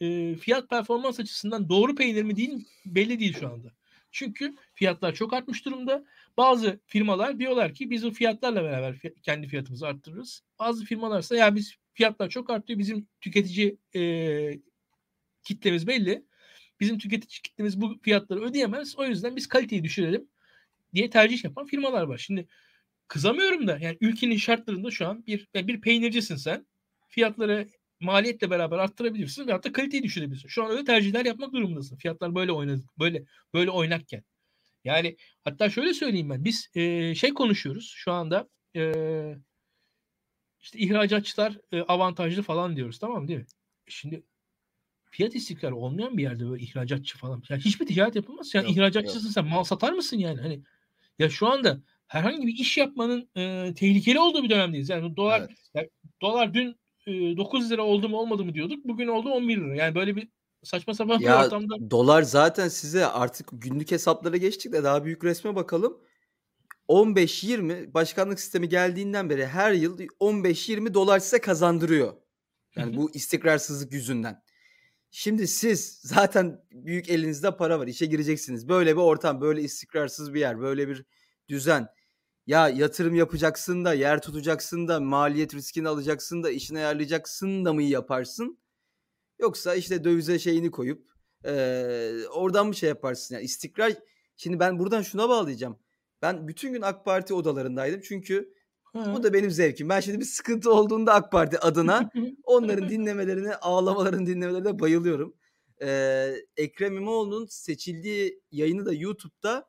[0.00, 3.72] e, fiyat performans açısından doğru peynir mi değil belli değil şu anda.
[4.12, 6.04] Çünkü fiyatlar çok artmış durumda.
[6.36, 10.42] Bazı firmalar diyorlar ki biz o fiyatlarla beraber fi- kendi fiyatımızı arttırırız.
[10.58, 12.78] Bazı firmalarsa ya biz fiyatlar çok artıyor.
[12.78, 14.00] Bizim tüketici e,
[15.44, 16.24] kitlemiz belli.
[16.80, 18.98] Bizim tüketici kitlemiz bu fiyatları ödeyemez.
[18.98, 20.28] O yüzden biz kaliteyi düşürelim
[20.94, 22.18] diye tercih yapan firmalar var.
[22.18, 22.48] Şimdi
[23.08, 26.66] kızamıyorum da yani ülkenin şartlarında şu an bir yani bir peynircisin sen.
[27.08, 27.68] Fiyatları
[28.00, 30.48] maliyetle beraber arttırabilirsin ve hatta kaliteyi düşürebilirsin.
[30.48, 31.96] Şu an öyle tercihler yapmak durumundasın.
[31.96, 33.24] Fiyatlar böyle oynadık, böyle
[33.54, 34.24] böyle oynakken.
[34.84, 36.44] Yani hatta şöyle söyleyeyim ben.
[36.44, 38.48] Biz e, şey konuşuyoruz şu anda.
[38.76, 38.92] E,
[40.60, 43.46] işte ihracatçılar e, avantajlı falan diyoruz tamam değil mi?
[43.88, 44.22] Şimdi
[45.10, 47.42] fiyat istikrarı olmayan bir yerde böyle ihracatçı falan.
[47.48, 48.54] Yani hiçbir ticaret yapılmaz.
[48.54, 50.40] Yani Yok, ihracatçısın sen mal satar mısın yani?
[50.40, 50.60] Hani
[51.18, 54.88] ya şu anda herhangi bir iş yapmanın e, tehlikeli olduğu bir dönemdeyiz.
[54.88, 55.50] Yani dolar Evet.
[55.74, 55.90] yani
[56.22, 58.84] dolar dün e, 9 lira oldu mu olmadı mı diyorduk.
[58.84, 59.76] Bugün oldu 11 lira.
[59.76, 60.28] Yani böyle bir
[60.62, 65.24] saçma sapan bir Ya ortamda dolar zaten size artık günlük hesaplara geçtik de daha büyük
[65.24, 66.00] resme bakalım.
[66.88, 72.14] 15-20 başkanlık sistemi geldiğinden beri her yıl 15-20 dolar size kazandırıyor.
[72.76, 74.42] Yani bu istikrarsızlık yüzünden.
[75.10, 77.86] Şimdi siz zaten büyük elinizde para var.
[77.86, 78.68] işe gireceksiniz.
[78.68, 81.04] Böyle bir ortam, böyle istikrarsız bir yer, böyle bir
[81.48, 81.88] düzen.
[82.46, 87.82] Ya yatırım yapacaksın da, yer tutacaksın da, maliyet riskini alacaksın da, işini ayarlayacaksın da mı
[87.82, 88.58] yaparsın?
[89.38, 91.10] Yoksa işte dövize şeyini koyup
[91.44, 93.34] eee, oradan mı şey yaparsın?
[93.34, 93.92] Yani istikrar.
[94.36, 95.78] Şimdi ben buradan şuna bağlayacağım.
[96.22, 98.00] Ben bütün gün AK Parti odalarındaydım.
[98.04, 98.54] Çünkü
[98.92, 99.14] Ha.
[99.14, 99.88] bu da benim zevkim.
[99.88, 102.10] Ben şimdi bir sıkıntı olduğunda AK Parti adına
[102.44, 105.34] onların dinlemelerine, ağlamalarını dinlemelerine bayılıyorum.
[105.80, 109.68] Eee, Ekrem İmamoğlu'nun seçildiği yayını da YouTube'da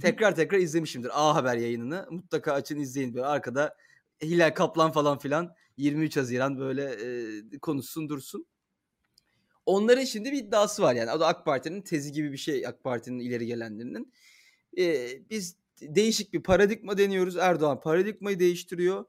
[0.00, 1.10] tekrar tekrar izlemişimdir.
[1.14, 2.06] A Haber yayınını.
[2.10, 3.14] Mutlaka açın izleyin.
[3.14, 3.76] Böyle arkada
[4.22, 6.96] Hilal Kaplan falan filan 23 Haziran böyle
[7.52, 8.46] eee, konuşsun dursun.
[9.66, 11.12] Onların şimdi bir iddiası var yani.
[11.12, 14.12] O da AK Parti'nin tezi gibi bir şey AK Parti'nin ileri gelenlerinin.
[14.76, 17.36] Eee, biz değişik bir paradigma deniyoruz.
[17.36, 19.04] Erdoğan paradigmayı değiştiriyor.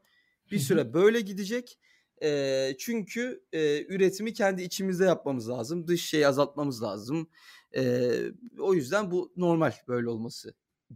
[0.52, 1.80] Bir süre böyle gidecek.
[2.22, 5.88] Eee, çünkü eee, üretimi kendi içimizde yapmamız lazım.
[5.88, 7.28] Dış şeyi azaltmamız lazım.
[7.76, 10.54] Eee, o yüzden bu normal böyle olması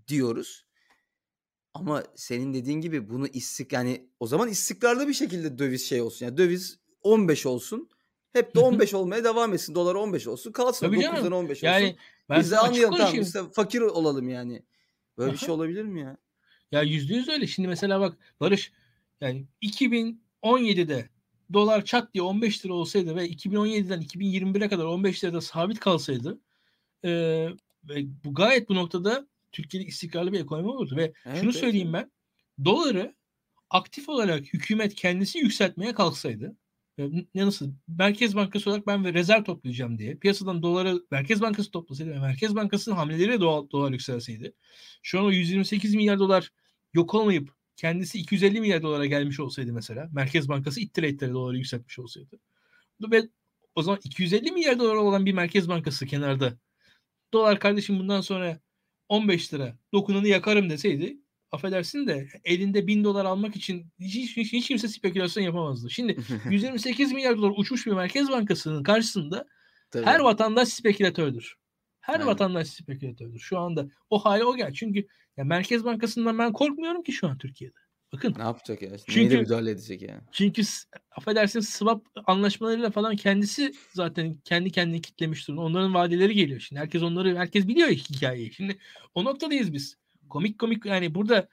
[0.07, 0.65] diyoruz.
[1.73, 6.25] Ama senin dediğin gibi bunu istik yani o zaman istikrarlı bir şekilde döviz şey olsun.
[6.25, 7.89] Yani döviz 15 olsun.
[8.33, 8.67] Hep de Hı hı.
[8.67, 9.75] 15 olmaya devam etsin.
[9.75, 10.51] Dolar 15 olsun.
[10.51, 10.85] Kalsın.
[10.85, 11.33] Tabii 9'dan canım.
[11.33, 11.67] 15 olsun.
[11.67, 11.95] Yani
[12.29, 13.13] ben Biz de anlayalım tamam.
[13.15, 14.63] de fakir olalım yani.
[15.19, 16.17] Böyle bir şey olabilir mi ya?
[16.71, 17.47] Ya yüzde yüz öyle.
[17.47, 18.71] Şimdi mesela bak Barış
[19.21, 21.09] yani 2017'de
[21.53, 26.39] dolar çat diye 15 lira olsaydı ve 2017'den 2021'e kadar 15 lirada sabit kalsaydı
[27.03, 27.11] e,
[27.83, 31.93] ve bu gayet bu noktada Türkiye'de istikrarlı bir ekonomi olurdu ve Evet, şunu evet, söyleyeyim
[31.93, 32.11] ben
[32.65, 33.15] doları
[33.69, 36.55] aktif olarak hükümet kendisi yükseltmeye kalksaydı
[37.35, 37.71] ne nasıl?
[37.87, 42.55] Merkez Bankası olarak ben ve rezerv toplayacağım diye piyasadan doları Merkez Bankası toplasaydı ve Merkez
[42.55, 44.53] Bankası'nın hamleleriyle dolar, dolar yükselseydi
[45.03, 46.51] şu an o 128 milyar dolar
[46.93, 51.99] yok olmayıp kendisi 250 milyar dolara gelmiş olsaydı mesela Merkez Bankası ittire ittire doları yükseltmiş
[51.99, 52.39] olsaydı
[53.01, 53.29] ve
[53.75, 56.57] o zaman 250 milyar dolar olan bir Merkez Bankası kenarda
[57.33, 58.59] dolar kardeşim bundan sonra
[59.09, 61.17] 15 lira dokunanı yakarım deseydi
[61.51, 65.89] affedersin de elinde bin dolar almak için hiç, hiç, hiç kimse spekülasyon yapamazdı.
[65.89, 66.17] Şimdi
[66.49, 69.45] 128 milyar dolar uçmuş bir Merkez Bankası'nın karşısında
[69.91, 70.05] Tabii.
[70.05, 71.55] her vatandaş spekülatördür.
[71.99, 72.27] Her Aynen.
[72.27, 73.39] vatandaş spekülatördür.
[73.39, 74.73] Şu anda o hale o gel.
[74.73, 75.07] Çünkü
[75.37, 77.75] ya Merkez Bankası'ndan ben korkmuyorum ki şu an Türkiye'de.
[78.13, 78.35] Bakın.
[78.37, 78.97] Ne yapacak ya?
[78.97, 80.21] Çünkü, Neyle müdahale edecek yani?
[80.31, 80.61] Çünkü
[81.11, 85.61] affedersiniz swap anlaşmalarıyla falan kendisi zaten kendi kendini kitlemiş durumda.
[85.61, 86.81] Onların vadeleri geliyor şimdi.
[86.81, 88.53] Herkes onları herkes biliyor hikayeyi.
[88.53, 88.77] Şimdi
[89.15, 89.97] o noktadayız biz.
[90.29, 91.47] Komik komik yani burada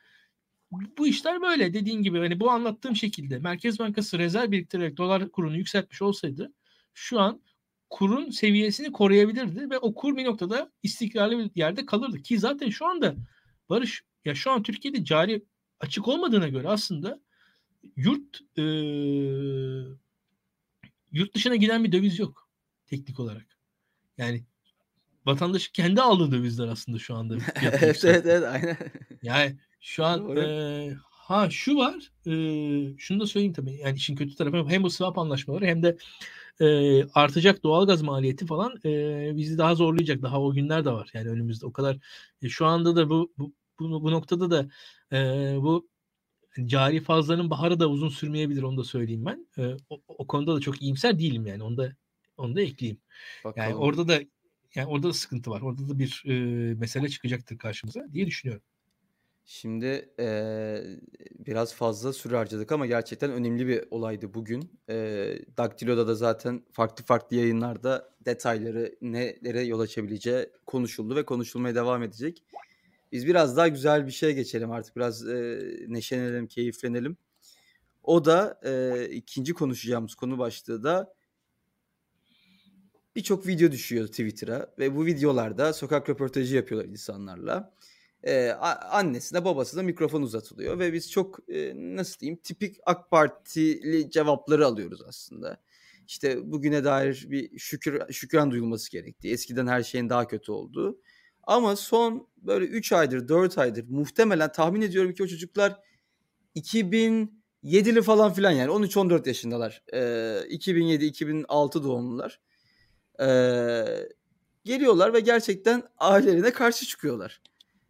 [0.98, 5.56] bu işler böyle dediğin gibi hani bu anlattığım şekilde Merkez Bankası rezerv biriktirerek dolar kurunu
[5.56, 6.52] yükseltmiş olsaydı
[6.94, 7.42] şu an
[7.90, 12.86] kurun seviyesini koruyabilirdi ve o kur bir noktada istikrarlı bir yerde kalırdı ki zaten şu
[12.86, 13.16] anda
[13.68, 15.44] Barış ya şu an Türkiye'de cari
[15.80, 17.20] açık olmadığına göre aslında
[17.96, 18.62] yurt e,
[21.12, 22.48] yurt dışına giden bir döviz yok
[22.86, 23.58] teknik olarak.
[24.18, 24.44] Yani
[25.26, 27.36] vatandaş kendi aldığı dövizler aslında şu anda.
[27.62, 28.76] evet evet evet aynen.
[29.22, 31.94] Yani şu an e, ha şu var
[32.26, 32.32] e,
[32.98, 35.96] şunu da söyleyeyim tabii yani işin kötü tarafı hem bu swap anlaşmaları hem de
[36.60, 40.22] e, artacak doğalgaz maliyeti falan e, bizi daha zorlayacak.
[40.22, 41.98] Daha o günler de var yani önümüzde o kadar.
[42.42, 44.68] E, şu anda da bu, bu bu, bu noktada da
[45.16, 45.18] e,
[45.62, 45.88] bu
[46.64, 49.46] cari fazlanın baharı da uzun sürmeyebilir onu da söyleyeyim ben.
[49.58, 51.92] E, o, o konuda da çok iyimser değilim yani onu da
[52.36, 53.00] onu da ekleyeyim.
[53.44, 53.68] Bakalım.
[53.68, 54.20] Yani orada da
[54.76, 55.60] yani orada da sıkıntı var.
[55.62, 58.62] Orada da bir e, mesele çıkacaktır karşımıza diye düşünüyorum.
[59.46, 61.00] Şimdi eee,
[61.38, 64.80] biraz fazla süre harcadık ama gerçekten önemli bir olaydı bugün.
[64.88, 72.02] Eee Daktilo'da da zaten farklı farklı yayınlarda detayları nelere yol açabileceği konuşuldu ve konuşulmaya devam
[72.02, 72.44] edecek.
[73.12, 74.96] Biz biraz daha güzel bir şeye geçelim artık.
[74.96, 77.16] Biraz eee, neşelenelim, keyiflenelim.
[78.02, 81.14] O da eee, ikinci konuşacağımız konu başlığı da
[83.16, 87.72] birçok video düşüyor Twitter'a ve bu videolarda sokak röportajı yapıyorlar insanlarla.
[88.22, 88.48] Ee,
[88.90, 95.02] annesine babasına mikrofon uzatılıyor ve biz çok e, nasıl diyeyim tipik AK Partili cevapları alıyoruz
[95.08, 95.60] aslında.
[96.06, 100.98] İşte bugüne dair bir şükür şükran duyulması gerektiği, eskiden her şeyin daha kötü olduğu.
[101.42, 105.76] Ama son böyle 3 aydır, 4 aydır muhtemelen tahmin ediyorum ki o çocuklar
[106.56, 109.82] 2007'li falan filan yani 13-14 yaşındalar.
[109.92, 112.40] Ee, 2007-2006 doğumlular.
[113.20, 113.84] Ee,
[114.64, 117.40] geliyorlar ve gerçekten ailelerine karşı çıkıyorlar.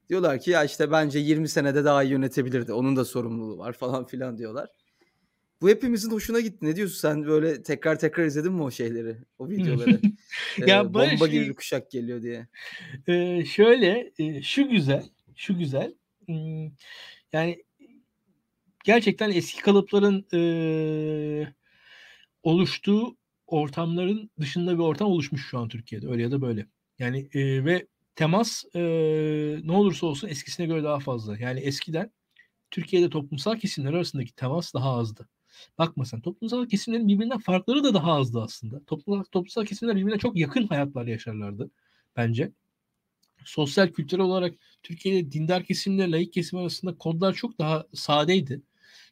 [0.09, 2.73] Diyorlar ki ya işte bence 20 senede daha iyi yönetebilirdi.
[2.73, 4.69] Onun da sorumluluğu var falan filan diyorlar.
[5.61, 6.59] Bu hepimizin hoşuna gitti.
[6.61, 9.17] Ne diyorsun sen böyle tekrar tekrar izledin mi o şeyleri?
[9.39, 10.01] O videoları?
[10.67, 12.49] ya ee, bomba gibi bir kuşak geliyor diye.
[13.07, 15.05] E, şöyle e, şu güzel.
[15.37, 15.95] Şu güzel.
[16.27, 16.71] Hmm,
[17.33, 17.65] yani
[18.85, 21.55] gerçekten eski kalıpların e,
[22.43, 26.09] oluştuğu ortamların dışında bir ortam oluşmuş şu an Türkiye'de.
[26.09, 26.67] Öyle ya da böyle.
[26.99, 28.81] Yani e, ve temas e,
[29.65, 31.39] ne olursa olsun eskisine göre daha fazla.
[31.39, 32.13] Yani eskiden
[32.71, 35.29] Türkiye'de toplumsal kesimler arasındaki temas daha azdı.
[35.79, 38.85] Bakma sen toplumsal kesimlerin birbirinden farkları da daha azdı aslında.
[38.85, 41.71] Toplumsal, toplumsal kesimler birbirine çok yakın hayatlar yaşarlardı
[42.17, 42.53] bence.
[43.45, 48.63] Sosyal kültürel olarak Türkiye'de dindar kesimle laik kesim arasında kodlar çok daha sadeydi.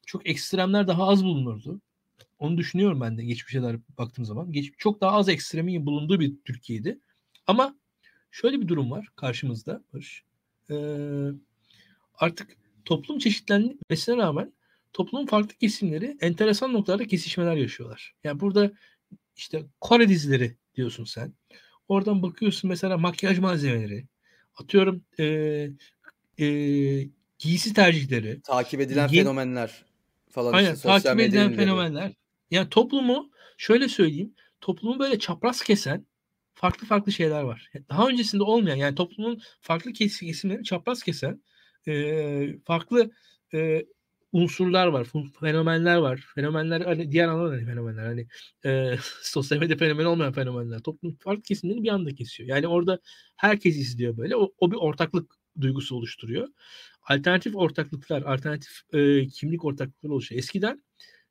[0.07, 1.81] Çok ekstremler daha az bulunurdu.
[2.39, 4.53] Onu düşünüyorum ben de geçmişe dair baktığım zaman.
[4.53, 6.99] Geç, çok daha az ekstremin bulunduğu bir Türkiye'ydi.
[7.47, 7.77] Ama
[8.31, 10.25] şöyle bir durum var karşımızda Barış.
[10.71, 10.77] Ee,
[12.15, 14.53] artık toplum çeşitlenmesine rağmen
[14.93, 18.15] toplumun farklı kesimleri enteresan noktalarda kesişmeler yaşıyorlar.
[18.25, 18.73] Yani burada
[19.37, 21.33] işte Kore dizileri diyorsun sen.
[21.89, 24.07] Oradan bakıyorsun mesela makyaj malzemeleri.
[24.57, 25.25] Atıyorum e,
[26.39, 26.47] e,
[27.39, 28.41] giysi tercihleri.
[28.41, 29.85] Takip edilen Ye- fenomenler
[30.31, 30.53] falan.
[30.53, 32.13] Aynen işte, takip edilen fenomenler.
[32.51, 34.35] Yani toplumu şöyle söyleyeyim.
[34.61, 36.07] Toplumu böyle çapraz kesen
[36.55, 37.71] farklı farklı şeyler var.
[37.89, 41.43] Daha öncesinde olmayan yani toplumun farklı kesimleri çapraz kesen
[41.89, 43.11] e, farklı
[43.55, 43.85] e,
[44.33, 45.07] unsurlar var,
[45.41, 46.25] fenomenler var.
[46.35, 48.27] Fenomenler hani diğer anlamda hani fenomenler hani
[48.65, 50.81] e, sosyal medya fenomeni olmayan fenomenler.
[50.81, 52.49] Toplum farklı kesimleri bir anda kesiyor.
[52.49, 52.99] Yani orada
[53.37, 54.37] herkes izliyor böyle.
[54.37, 56.49] O, o bir ortaklık duygusu oluşturuyor.
[57.09, 60.39] Alternatif ortaklıklar, alternatif e, kimlik ortaklıkları oluşuyor.
[60.39, 60.83] Eskiden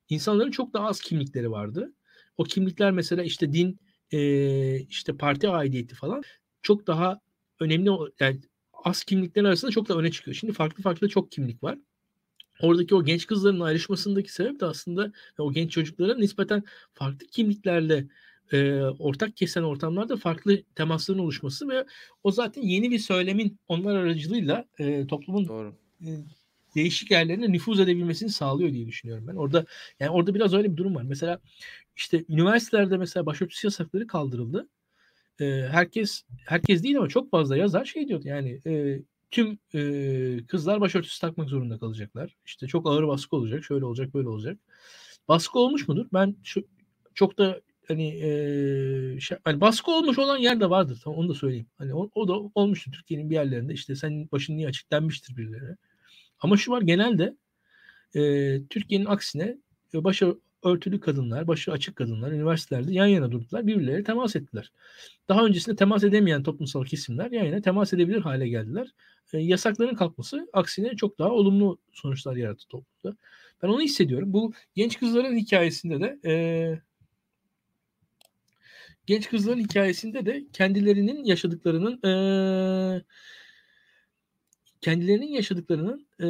[0.10, 1.94] insanların çok daha az kimlikleri vardı.
[2.38, 3.80] O kimlikler mesela işte din,
[4.12, 6.24] e, işte parti aidiyeti falan
[6.62, 7.20] çok daha
[7.60, 7.90] önemli
[8.20, 8.40] yani
[8.84, 10.36] az kimlikler arasında çok da öne çıkıyor.
[10.36, 11.80] Şimdi farklı farklı çok kimlik var.
[12.62, 16.64] Oradaki o genç kızların ayrışmasındaki sebep de aslında o genç çocukların nispeten
[16.94, 18.08] farklı kimliklerle
[18.52, 21.86] e, ortak kesen ortamlarda farklı temasların oluşması ve
[22.24, 25.76] o zaten yeni bir söylemin onlar aracılığıyla e, toplumun Doğru.
[26.02, 26.10] E,
[26.76, 29.36] değişik yerlerine nüfuz edebilmesini sağlıyor diye düşünüyorum ben.
[29.36, 29.66] Orada
[30.00, 31.04] yani orada biraz öyle bir durum var.
[31.04, 31.40] Mesela
[31.96, 34.68] işte üniversitelerde mesela başörtüsü yasakları kaldırıldı.
[35.40, 40.82] Ee, herkes herkes değil ama çok fazla yazar şey diyordu yani e, tüm e, kızlar
[40.82, 42.36] başörtüsü takmak zorunda kalacaklar.
[42.46, 44.58] İşte çok ağır baskı olacak, şöyle olacak, böyle olacak.
[45.28, 46.06] Baskı olmuş mudur?
[46.14, 46.64] Ben şu,
[47.14, 51.02] çok da hani, e, şey, hani baskı olmuş olan yer de vardır.
[51.04, 51.68] Tamam onu da söyleyeyim.
[51.78, 53.74] Hani o, o da olmuştur Türkiye'nin bir yerlerinde.
[53.74, 55.76] İşte senin başın niye açık denmiştir birilerine.
[56.44, 57.38] Ama şu var genelde
[58.16, 58.22] e,
[58.70, 59.58] Türkiye'nin aksine
[59.94, 63.68] başı örtülü kadınlar, başı açık kadınlar üniversitelerde yan yana durdular.
[63.68, 64.72] Birbirleriyle temas ettiler.
[65.30, 68.88] Daha öncesinde temas edemeyen toplumsal kesimler yan yana temas edebilir hale geldiler.
[69.34, 73.18] E, yasakların kalkması aksine çok daha olumlu sonuçlar yarattı toplumda.
[73.64, 74.34] Ben onu hissediyorum.
[74.34, 76.34] Bu genç kızların hikayesinde de e,
[79.06, 82.12] genç kızların hikayesinde de kendilerinin yaşadıklarının e,
[84.84, 86.28] kendilerinin yaşadıklarının e,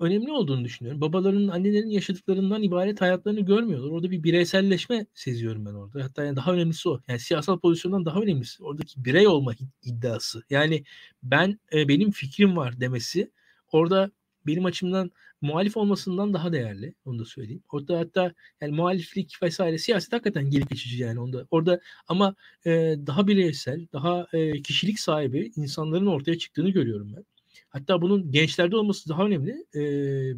[0.00, 1.00] önemli olduğunu düşünüyorum.
[1.00, 3.90] Babalarının, annelerin yaşadıklarından ibaret hayatlarını görmüyorlar.
[3.90, 6.04] Orada bir bireyselleşme seziyorum ben orada.
[6.04, 7.00] Hatta yani daha önemlisi o.
[7.08, 10.42] Yani siyasal pozisyondan daha önemlisi oradaki birey olma iddiası.
[10.50, 10.84] Yani
[11.22, 13.30] ben e, benim fikrim var demesi
[13.72, 14.10] orada
[14.46, 16.94] benim açımdan muhalif olmasından daha değerli.
[17.04, 17.62] Onu da söyleyeyim.
[17.72, 21.46] Orada hatta yani muhaliflik vesaire siyaset hakikaten gelip geçici yani onda.
[21.50, 22.34] Orada ama
[22.66, 22.70] e,
[23.06, 27.24] daha bireysel, daha e, kişilik sahibi insanların ortaya çıktığını görüyorum ben.
[27.68, 29.66] Hatta bunun gençlerde olması daha önemli.
[29.74, 29.82] E,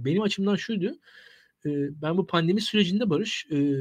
[0.05, 0.99] benim açımdan şuydu.
[1.67, 1.71] E,
[2.03, 3.77] ben bu pandemi sürecinde Barış e,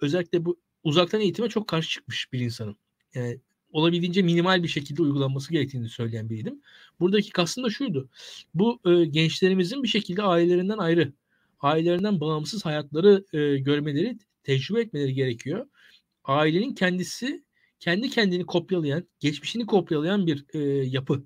[0.00, 2.76] özellikle bu uzaktan eğitime çok karşı çıkmış bir insanım.
[3.14, 3.40] Yani
[3.72, 6.60] olabildiğince minimal bir şekilde uygulanması gerektiğini söyleyen biriydim.
[7.00, 8.10] Buradaki kastım da şuydu.
[8.54, 11.12] Bu e, gençlerimizin bir şekilde ailelerinden ayrı,
[11.60, 15.66] ailelerinden bağımsız hayatları e, görmeleri, tecrübe etmeleri gerekiyor.
[16.24, 17.44] Ailenin kendisi
[17.80, 21.24] kendi kendini kopyalayan, geçmişini kopyalayan bir e, yapı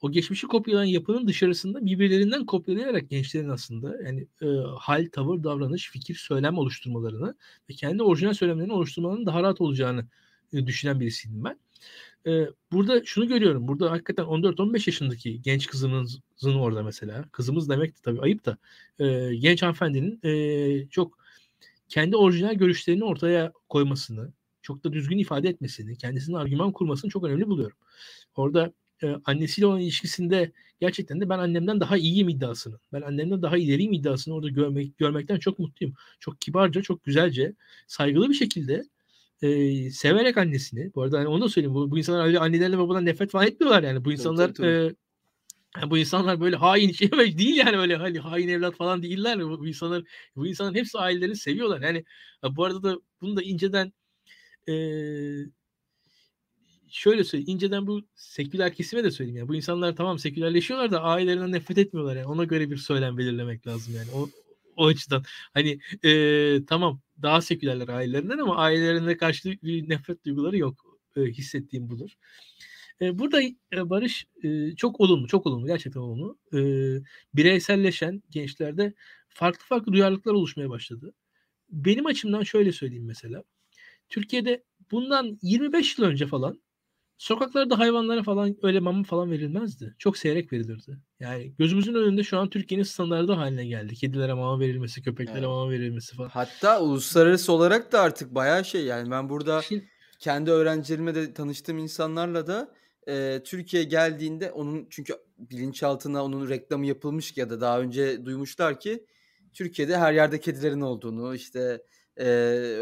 [0.00, 4.46] o geçmişi kopyalayan yapının dışarısında birbirlerinden kopyalayarak gençlerin aslında yani e,
[4.78, 7.34] hal, tavır, davranış, fikir, söylem oluşturmalarını
[7.70, 10.06] ve kendi orijinal söylemlerini oluşturmalarının daha rahat olacağını
[10.52, 11.58] e, düşünen birisiydim ben.
[12.26, 13.68] E, burada şunu görüyorum.
[13.68, 17.24] Burada hakikaten 14-15 yaşındaki genç kızımızın orada mesela.
[17.32, 18.58] Kızımız demek de tabii ayıp da.
[18.98, 21.18] E, genç hanımefendinin e, çok
[21.88, 27.46] kendi orijinal görüşlerini ortaya koymasını, çok da düzgün ifade etmesini, kendisinin argüman kurmasını çok önemli
[27.46, 27.76] buluyorum.
[28.34, 33.58] Orada e, annesiyle olan ilişkisinde gerçekten de ben annemden daha iyiyim iddiasını, ben annemden daha
[33.58, 35.94] ileriyim iddiasını orada görmek görmekten çok mutluyum.
[36.20, 37.54] Çok kibarca, çok güzelce,
[37.86, 38.84] saygılı bir şekilde
[39.42, 40.94] e, severek annesini.
[40.94, 41.74] Bu arada hani onu da söyleyeyim.
[41.74, 44.04] Bu, bu insanlar öyle annelerle babadan nefret falan etmiyorlar yani.
[44.04, 44.94] Bu insanlar tabii, tabii,
[45.74, 45.86] tabii.
[45.86, 49.40] E, bu insanlar böyle hain şey değil yani öyle hani hain evlat falan değiller.
[49.40, 50.02] Bu, bu insanlar
[50.36, 51.82] bu insanların hepsi ailelerini seviyorlar.
[51.82, 52.04] Yani
[52.50, 53.92] bu arada da bunu da inceden
[54.68, 54.72] e,
[56.88, 57.50] şöyle söyleyeyim.
[57.50, 59.38] inceden bu seküler kesime de söyleyeyim.
[59.38, 62.16] Yani bu insanlar tamam sekülerleşiyorlar da ailelerinden nefret etmiyorlar.
[62.16, 64.10] Yani ona göre bir söylem belirlemek lazım yani.
[64.14, 64.28] O,
[64.76, 70.98] o açıdan hani e, tamam daha sekülerler ailelerinden ama ailelerine karşı bir nefret duyguları yok.
[71.16, 72.10] E, hissettiğim budur.
[73.00, 76.38] E, burada e, Barış e, çok olumlu, çok olumlu, gerçekten olumlu.
[76.52, 76.60] E,
[77.34, 78.94] bireyselleşen gençlerde
[79.28, 81.14] farklı farklı duyarlılıklar oluşmaya başladı.
[81.70, 83.42] Benim açımdan şöyle söyleyeyim mesela.
[84.08, 86.60] Türkiye'de bundan 25 yıl önce falan
[87.18, 89.94] Sokaklarda hayvanlara falan öyle mama falan verilmezdi.
[89.98, 90.98] Çok seyrek verilirdi.
[91.20, 93.94] Yani gözümüzün önünde şu an Türkiye'nin standardı haline geldi.
[93.94, 95.48] Kedilere mama verilmesi, köpeklere evet.
[95.48, 96.28] mama verilmesi falan.
[96.28, 101.78] Hatta uluslararası olarak da artık bayağı şey yani ben burada Şimdi, kendi öğrencilerime de tanıştığım
[101.78, 102.74] insanlarla da
[103.08, 109.06] e, Türkiye geldiğinde onun çünkü bilinçaltına onun reklamı yapılmış ya da daha önce duymuşlar ki
[109.52, 111.82] Türkiye'de her yerde kedilerin olduğunu işte
[112.16, 112.26] e,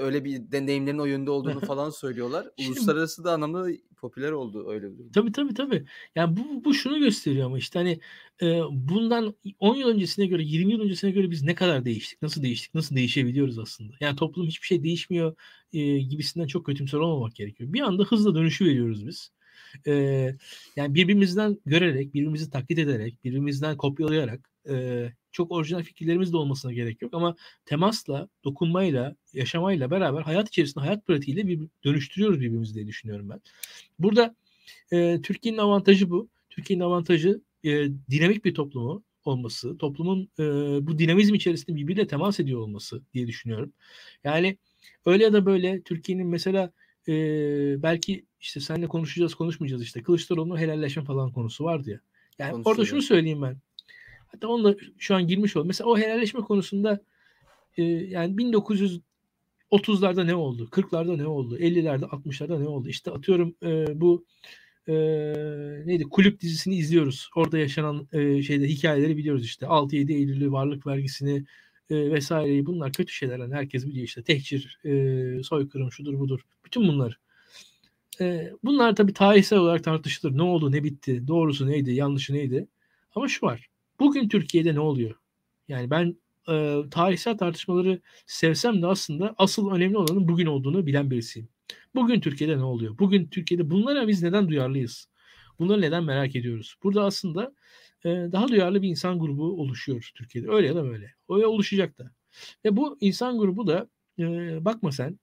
[0.03, 2.47] öyle bir deneyimlerin o yönde olduğunu falan söylüyorlar.
[2.59, 3.69] Şimdi, Uluslararası da anlamda
[4.05, 5.13] popüler oldu öyle bir durum.
[5.13, 5.85] Tabii tabii tabii.
[6.15, 8.01] Yani bu, bu şunu gösteriyor ama işte hani
[8.43, 12.23] e, bundan 10 yıl öncesine göre 20 yıl öncesine göre biz ne kadar değiştik?
[12.23, 12.75] Nasıl değiştik?
[12.75, 13.93] Nasıl değişebiliyoruz aslında?
[14.01, 15.37] Yani toplum hiçbir şey değişmiyor
[15.73, 17.73] e, gibisinden çok kötümser olmamak gerekiyor.
[17.73, 19.31] Bir anda hızla dönüşü veriyoruz biz.
[19.87, 19.93] E,
[20.77, 27.03] yani birbirimizden görerek, birbirimizi taklit ederek, birbirimizden kopyalayarak e, çok orijinal fikirlerimiz de olmasına gerek
[27.03, 33.31] yok ama temasla, dokunmayla, yaşamayla beraber hayat içerisinde hayat pratiğiyle bir dönüştürüyoruz birbirimizi diye düşünüyorum
[33.31, 33.41] ben.
[33.99, 34.35] Burada
[34.93, 36.29] e, Türkiye'nin avantajı bu.
[36.51, 40.43] Türkiye'nin avantajı e, dinamik bir toplumu olması, toplumun e,
[40.87, 43.73] bu dinamizm içerisinde birbiriyle temas ediyor olması diye düşünüyorum.
[44.25, 44.59] Yani
[45.07, 46.73] öyle ya da böyle Türkiye'nin mesela
[47.09, 47.13] e,
[47.83, 52.01] belki işte seninle konuşacağız konuşmayacağız işte Kılıçdaroğlu'nun helalleşme falan konusu vardı ya.
[52.39, 53.57] Yani orada şunu söyleyeyim ben.
[54.35, 55.67] Hatta onunla şu an girmiş oldu.
[55.67, 57.01] Mesela o helalleşme konusunda
[57.77, 58.37] e, yani
[59.73, 60.69] 1930'larda ne oldu?
[60.71, 61.59] 40'larda ne oldu?
[61.59, 62.89] 50'lerde 60'larda ne oldu?
[62.89, 64.25] İşte atıyorum e, bu
[64.89, 64.95] e,
[65.87, 67.31] neydi kulüp dizisini izliyoruz.
[67.37, 69.67] Orada yaşanan e, şeyde hikayeleri biliyoruz işte.
[69.67, 71.45] 6-7 Eylül'ü varlık vergisini
[71.91, 73.39] e, vesaireyi bunlar kötü şeyler.
[73.39, 74.23] Yani herkes biliyor işte.
[74.23, 76.41] Tehcir, e, soykırım şudur budur.
[76.65, 77.19] Bütün bunlar.
[78.21, 80.37] E, bunlar tabii tarihsel olarak tartışılır.
[80.37, 82.69] Ne oldu, ne bitti, doğrusu neydi, yanlışı neydi?
[83.15, 83.74] Ama şu var.
[84.01, 85.15] Bugün Türkiye'de ne oluyor?
[85.69, 86.17] Yani ben
[86.49, 91.49] e, tarihsel tartışmaları sevsem de aslında asıl önemli olanın bugün olduğunu bilen birisiyim.
[91.95, 92.99] Bugün Türkiye'de ne oluyor?
[92.99, 95.09] Bugün Türkiye'de bunlara biz neden duyarlıyız?
[95.59, 96.77] Bunları neden merak ediyoruz?
[96.83, 97.55] Burada aslında
[98.05, 100.51] e, daha duyarlı bir insan grubu oluşuyor Türkiye'de.
[100.51, 101.15] Öyle ya da böyle.
[101.29, 102.11] Öyle oluşacak da.
[102.65, 103.89] Ve bu insan grubu da
[104.19, 104.25] e,
[104.65, 105.19] bakma sen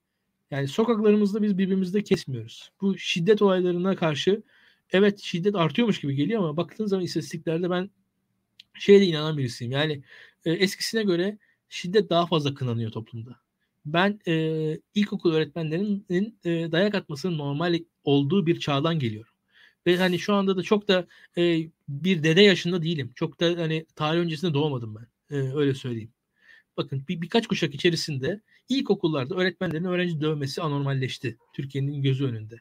[0.52, 2.72] yani sokaklarımızda biz birbirimizde kesmiyoruz.
[2.82, 4.44] Bu şiddet olaylarına karşı
[4.92, 7.90] evet şiddet artıyormuş gibi geliyor ama baktığın zaman istatistiklerde ben
[8.80, 9.72] şeye de inanan birisiyim.
[9.72, 10.04] Yani
[10.46, 11.38] e, eskisine göre
[11.70, 13.40] şiddet daha fazla kınanıyor toplumda.
[13.86, 14.34] Ben e,
[14.96, 19.34] ilkokul öğretmenlerinin e, dayak atmasının normal olduğu bir çağdan geliyorum.
[19.88, 21.08] Ve hani şu anda da çok da
[21.38, 23.12] e, bir dede yaşında değilim.
[23.16, 25.36] Çok da hani tarih öncesinde doğmadım ben.
[25.36, 26.14] E, öyle söyleyeyim.
[26.78, 31.38] Bakın bir, birkaç kuşak içerisinde ilkokullarda öğretmenlerin öğrenci dövmesi anormalleşti.
[31.54, 32.56] Türkiye'nin gözü önünde.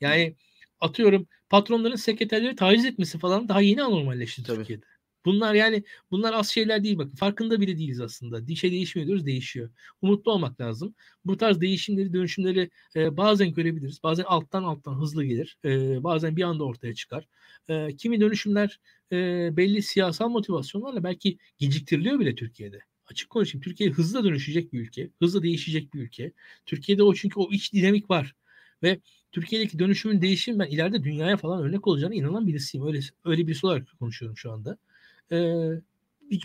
[0.00, 0.36] Yani
[0.80, 4.56] atıyorum patronların sekreterleri taciz etmesi falan daha yeni anormalleşti Tabii.
[4.56, 4.86] Türkiye'de.
[5.24, 7.16] Bunlar yani bunlar az şeyler değil bakın.
[7.16, 8.48] Farkında bile değiliz aslında.
[8.48, 9.70] Bir şey değişmiyor diyoruz değişiyor.
[10.02, 10.94] Umutlu olmak lazım.
[11.24, 14.02] Bu tarz değişimleri, dönüşümleri e, bazen görebiliriz.
[14.02, 15.58] Bazen alttan alttan hızlı gelir.
[15.64, 17.28] E, bazen bir anda ortaya çıkar.
[17.68, 18.80] E, kimi dönüşümler
[19.12, 19.16] e,
[19.56, 22.78] belli siyasal motivasyonlarla belki geciktiriliyor bile Türkiye'de.
[23.06, 23.62] Açık konuşayım.
[23.62, 25.10] Türkiye hızla dönüşecek bir ülke.
[25.18, 26.32] Hızla değişecek bir ülke.
[26.66, 28.34] Türkiye'de o çünkü o iç dinamik var.
[28.82, 29.00] Ve
[29.32, 32.86] Türkiye'deki dönüşümün değişimi ben ileride dünyaya falan örnek olacağına inanan birisiyim.
[32.86, 34.78] Öyle öyle birisi olarak konuşuyorum şu anda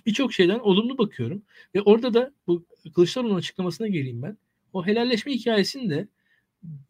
[0.06, 1.42] birçok şeyden olumlu bakıyorum.
[1.76, 2.66] Ve orada da bu
[2.96, 4.38] Kılıçdaroğlu'nun açıklamasına geleyim ben.
[4.74, 6.08] O helalleşme hikayesini de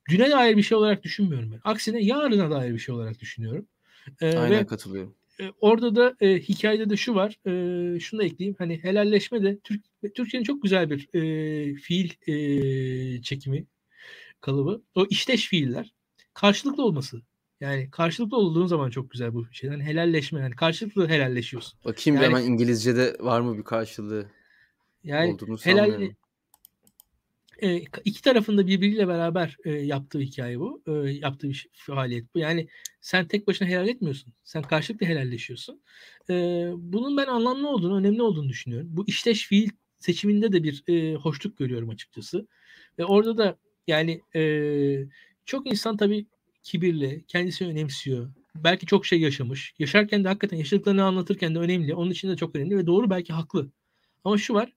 [0.10, 1.62] düne dair bir şey olarak düşünmüyorum ben.
[1.64, 3.68] Aksine yarına dair bir şey olarak düşünüyorum.
[4.22, 5.16] Ee, Aynen ve, katılıyorum.
[5.42, 7.40] E, orada da e, hikayede de şu var.
[7.46, 8.56] E, şunu da ekleyeyim.
[8.58, 9.84] Hani helalleşme de Türk,
[10.16, 13.66] Türkiye'nin çok güzel bir e, fiil e, çekimi
[14.42, 14.82] kalıbı.
[14.96, 15.94] O işteş fiiller
[16.34, 17.22] karşılıklı olması
[17.62, 21.80] yani karşılıklı olduğun zaman çok güzel bu şeyden hani helalleşme yani karşılıklı helalleşiyorsun.
[21.86, 24.28] Bakayım yani, hemen İngilizce'de var mı bir karşılığı
[25.04, 26.10] yani olduğunu helal,
[27.62, 30.82] e, iki tarafında birbiriyle beraber e, yaptığı hikaye bu.
[30.88, 32.40] E, yaptığı bir faaliyet bu.
[32.40, 32.68] Yani
[33.02, 34.34] sen tek başına helal etmiyorsun.
[34.44, 35.82] Sen karşılıklı helalleşiyorsun.
[36.30, 36.34] E,
[36.78, 38.88] bunun ben anlamlı olduğunu, önemli olduğunu düşünüyorum.
[38.92, 42.48] Bu işteş fiil seçiminde de bir e, hoşluk görüyorum açıkçası.
[43.00, 44.44] Ve orada da yani e,
[45.46, 46.28] çok insan tabii
[46.64, 48.32] kibirli, kendisini önemsiyor.
[48.56, 49.74] Belki çok şey yaşamış.
[49.80, 51.96] Yaşarken de hakikaten yaşadıklarını anlatırken de önemli.
[51.96, 53.72] Onun için de çok önemli ve doğru belki haklı.
[54.24, 54.74] Ama şu var.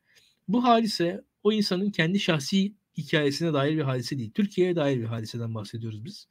[0.49, 4.31] Bu hadise o insanın kendi şahsi hikayesine dair bir hadise değil.
[4.31, 6.29] Türkiye'ye dair bir hadiseden bahsediyoruz biz.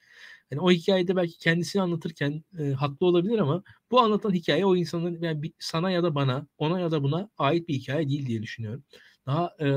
[0.51, 5.21] Yani o hikayede belki kendisini anlatırken e, haklı olabilir ama bu anlatan hikaye o insanın
[5.21, 8.83] yani sana ya da bana, ona ya da buna ait bir hikaye değil diye düşünüyorum.
[9.25, 9.67] Daha e,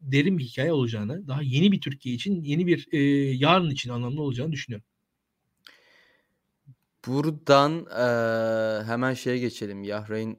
[0.00, 2.98] derin bir hikaye olacağını, daha yeni bir Türkiye için, yeni bir e,
[3.36, 4.86] yarın için anlamlı olacağını düşünüyorum.
[7.06, 9.82] Buradan, eee, hemen şeye geçelim.
[9.82, 10.38] Yahreyn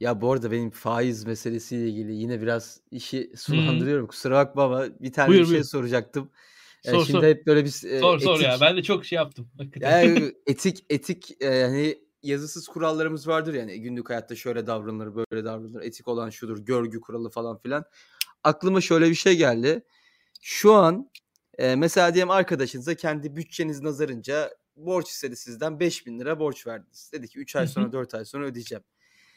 [0.00, 4.06] Ya, bu arada benim faiz meselesiyle ilgili yine biraz işi Hı sulandırıyorum.
[4.06, 5.64] Kusura bakma ama bir tane Buyur, bir şey buyur.
[5.64, 6.30] soracaktım.
[6.84, 7.26] Eee, Sor, şimdi sor.
[7.26, 8.60] hep böyle eee, Sor, sor ya.
[8.60, 9.98] etik Ben de çok şey yaptım hakikaten.
[10.02, 10.02] Ya,
[10.46, 16.08] etik etik, hani, yazısız kurallarımız vardır ya, hani, günlük hayatta şöyle davranılır, böyle davranılır, etik
[16.08, 17.84] olan şudur, görgü kuralı falan filan.
[18.44, 19.82] Aklıma şöyle bir şey geldi.
[20.42, 21.10] Şu an,
[21.58, 24.50] eee, mesela diyelim arkadaşınıza kendi bütçeniz nazarınca
[24.86, 25.80] borç istedi sizden
[26.18, 27.10] lira borç verdiniz.
[27.12, 28.84] Dedi ki 3 ay sonra 4 ay sonra ödeyeceğim.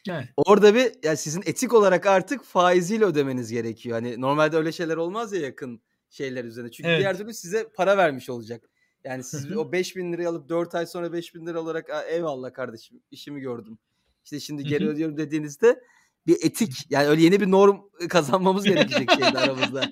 [0.10, 0.30] Evet.
[0.38, 3.96] Orada bir yani sizin etik olarak artık faiziyle ödemeniz gerekiyor.
[3.96, 6.72] Hani normalde öyle şeyler olmaz ya yakın şeyler üzerine.
[6.72, 7.00] Çünkü evet.
[7.00, 8.70] diğer türlü size para vermiş olacak.
[9.04, 13.42] Yani siz o 5000 lirayı alıp 4 ay sonra 5000 lira olarak eyvallah kardeşim işimi
[13.42, 13.78] gördüm.
[14.24, 15.84] İşte şimdi geri ödüyorum dediğinizde
[16.28, 17.78] bir etik yani öyle yeni bir norm
[18.10, 19.92] kazanmamız gerekecek şeydi aramızda.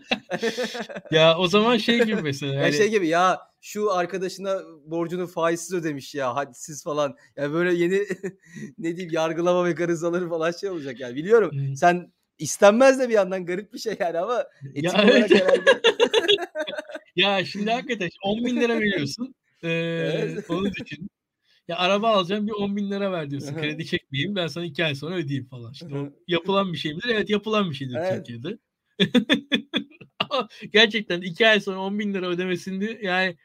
[1.12, 2.54] ya o zaman şey gibi mesela.
[2.54, 2.66] Yani...
[2.66, 7.16] Ya şey gibi ya şu arkadaşına borcunu faizsiz ödemiş ya hadsiz falan.
[7.36, 8.00] Yani böyle yeni
[8.78, 11.52] ne diyeyim yargılama mekanizmaları falan şey olacak yani biliyorum.
[11.52, 11.76] Hmm.
[11.76, 15.32] Sen istenmez de bir yandan garip bir şey yani ama etik ya, olarak evet.
[15.32, 15.82] herhalde.
[17.16, 19.36] ya şimdi hakikaten 10 bin lira veriyorsun.
[19.64, 20.50] Ee, evet.
[20.50, 21.10] Onun için
[21.68, 23.56] ya araba alacağım bir 10 bin lira ver diyorsun.
[23.56, 25.72] Kredi çekmeyeyim ben sana 2 ay sonra ödeyeyim falan.
[25.72, 27.10] Şimdi o yapılan bir şey midir?
[27.10, 28.16] Evet yapılan bir şeydir evet.
[28.18, 28.58] Türkiye'de.
[30.20, 33.36] Ama gerçekten 2 ay sonra 10 bin lira ödemesinde yani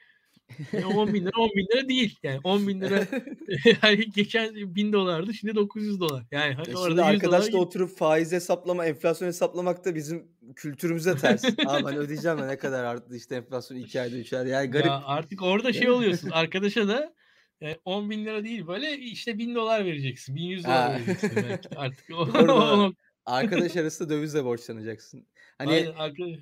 [0.94, 2.18] 10 bin lira 10 bin lira değil.
[2.22, 3.06] Yani 10 bin lira
[3.82, 6.24] yani geçen bin dolardı şimdi 900 dolar.
[6.30, 7.62] Yani hani ya orada arkadaşla dolar...
[7.62, 11.44] oturup faiz hesaplama, enflasyon hesaplamak da bizim kültürümüze ters.
[11.44, 14.48] Abi ben ödeyeceğim ne kadar arttı işte enflasyon 2 ayda 3 ayda.
[14.48, 14.86] Yani garip.
[14.86, 16.30] Ya artık orada şey oluyorsun.
[16.30, 17.14] Arkadaşa da
[17.60, 20.36] yani e, 10 bin lira değil böyle işte bin dolar vereceksin.
[20.36, 22.10] 1100 dolar vereceksin belki artık.
[22.14, 22.92] Orada
[23.26, 25.26] arkadaş arası dövizle borçlanacaksın.
[25.58, 26.38] Hani Aynen, arkadaş.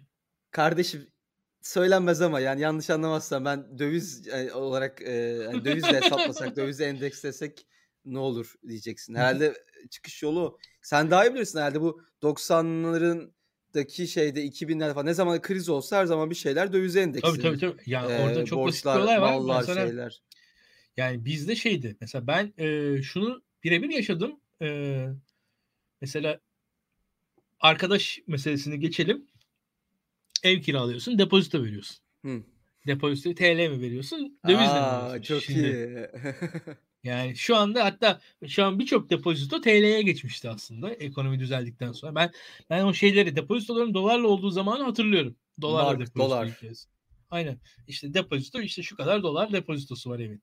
[0.50, 1.06] kardeşim
[1.62, 7.66] söylenmez ama yani yanlış anlamazsan ben döviz e, olarak e, yani dövizle hesaplasak, dövizle endekslesek
[8.04, 9.14] ne olur diyeceksin.
[9.14, 9.54] Herhalde
[9.90, 10.58] çıkış yolu.
[10.82, 16.06] Sen daha iyi bilirsin herhalde bu 90'larındaki şeyde 2000'ler falan ne zaman kriz olsa her
[16.06, 17.42] zaman bir şeyler dövize Tabii endekslenir.
[17.42, 17.82] tabii tabii.
[17.86, 19.32] Yani orada Eee, çok basit bir borçlar, olay var.
[19.32, 20.22] mallar, Mesela şeyler.
[20.96, 21.96] Yani bizde şeydi.
[22.00, 24.40] Mesela ben eee, şunu birebir yaşadım.
[24.60, 25.10] Eee,
[26.00, 26.40] mesela
[27.60, 29.26] arkadaş meselesini geçelim.
[30.42, 31.96] Ev kiralıyorsun, depozito veriyorsun.
[32.24, 32.42] Hı.
[32.86, 35.22] Depozitoyu TL mi veriyorsun, dövizle mi veriyorsun?
[35.22, 36.08] Çok Şimdi iyi.
[37.04, 42.14] yani şu anda hatta şu an birçok depozito TL'ye geçmişti aslında ekonomi düzeldikten sonra.
[42.14, 42.30] Ben
[42.70, 45.36] ben o şeyleri depozitoların dolarla olduğu zamanı hatırlıyorum.
[46.00, 46.48] Depozito dolar.
[46.48, 46.88] hikayesi.
[47.30, 47.58] Aynen.
[47.88, 50.36] İşte depozito işte şu kadar dolar depozitosu var evin.
[50.36, 50.42] O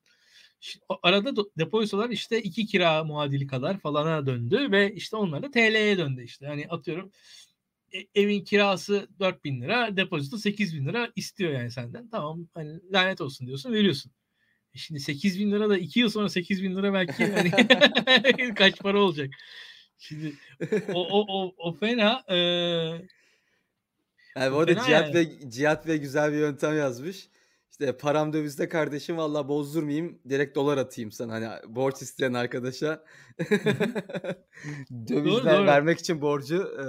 [1.02, 5.98] arada do- depozitolar işte iki kira muadili kadar falana döndü ve işte onlar da TL'ye
[5.98, 6.46] döndü işte.
[6.46, 7.12] Hani atıyorum
[7.92, 12.08] e- evin kirası 4000 lira, depozito 8000 lira istiyor yani senden.
[12.08, 14.12] Tamam hani lanet olsun diyorsun, veriyorsun.
[14.74, 17.50] E Şimdi 8 bin lira da 2 yıl sonra 8 bin lira belki hani
[18.54, 19.30] kaç para olacak.
[19.98, 20.34] Şimdi
[20.94, 22.24] o, o, o, o fena.
[22.28, 22.36] Ee,
[24.36, 25.14] Yani bu arada Cihat yani.
[25.14, 27.28] Bey, Cihat Bey güzel bir yöntem yazmış.
[27.82, 33.04] İşte param dövizde kardeşim valla bozdurmayayım direkt dolar atayım sana hani borç isteyen arkadaşa
[33.62, 33.88] Hı hı.
[35.08, 35.66] döviz Doğru doğru.
[35.66, 36.84] vermek için borcu eee,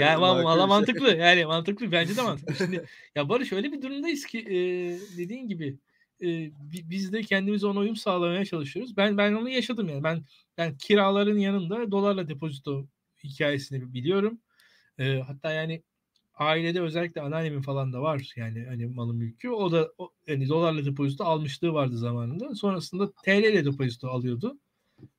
[0.00, 0.66] Yani valla şey.
[0.66, 2.54] mantıklı yani mantıklı bence de mantıklı.
[2.56, 2.84] Şimdi
[3.14, 4.56] ya Barış öyle bir durumdayız ki e,
[5.16, 5.78] dediğin gibi
[6.20, 6.26] e,
[6.72, 8.96] bi- biz de kendimize ona uyum sağlamaya çalışıyoruz.
[8.96, 10.04] Ben ben onu yaşadım yani.
[10.04, 10.24] Ben
[10.58, 12.86] ben kiraların yanında dolarla depozito
[13.24, 14.40] hikayesini biliyorum.
[14.98, 15.82] E, hatta yani
[16.34, 19.50] ailede özellikle anneannemin falan da var yani hani malın mülkü.
[19.50, 22.54] O da o, yani dolarla depozito almışlığı vardı zamanında.
[22.54, 24.58] Sonrasında TL ile depozito alıyordu.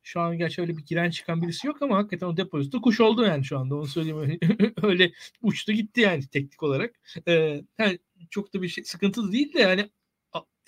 [0.04, 3.24] Şu an gerçi öyle bir giren çıkan birisi yok ama hakikaten o depozito kuş oldu
[3.24, 4.40] yani şu anda onu söyleyeyim
[4.84, 5.12] öyle,
[5.42, 6.96] uçtu gitti yani teknik olarak.
[7.28, 8.00] Ee, yani
[8.30, 9.90] çok da bir şey sıkıntı değil de yani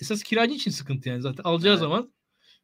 [0.00, 1.80] esas kiracı için sıkıntı yani zaten alacağı Evet.
[1.80, 2.12] zaman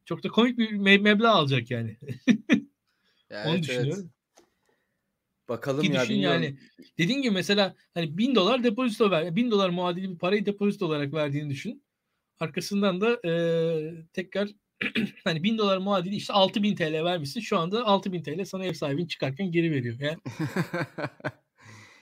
[0.04, 1.98] çok da komik bir me- meblağ alacak yani.
[3.30, 3.62] Ya Onu evet.
[3.62, 4.10] düşünüyorum.
[5.48, 6.42] Bakalım Ki ya düşün bilmiyorum.
[6.42, 6.58] yani
[6.98, 11.12] dediğin gibi mesela hani bin dolar depozito ver, bin dolar muadili bir parayı depozito olarak
[11.12, 11.84] verdiğini düşün.
[12.40, 14.48] Arkasından da eee, tekrar
[15.24, 17.40] hani bin dolar muadili işte 6000 TL vermişsin.
[17.40, 19.96] Şu anda 6000 TL sana ev sahibin çıkarken geri veriyor.
[20.00, 20.18] Yani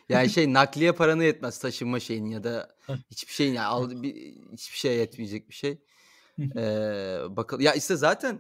[0.09, 2.77] Yani şey nakliye paranı yetmez taşınma şeyin ya da
[3.11, 4.15] hiçbir şeyin yani al, bir,
[4.53, 5.79] hiçbir şeye yetmeyecek bir şey.
[6.57, 8.39] Ee, bakalım ya işte zaten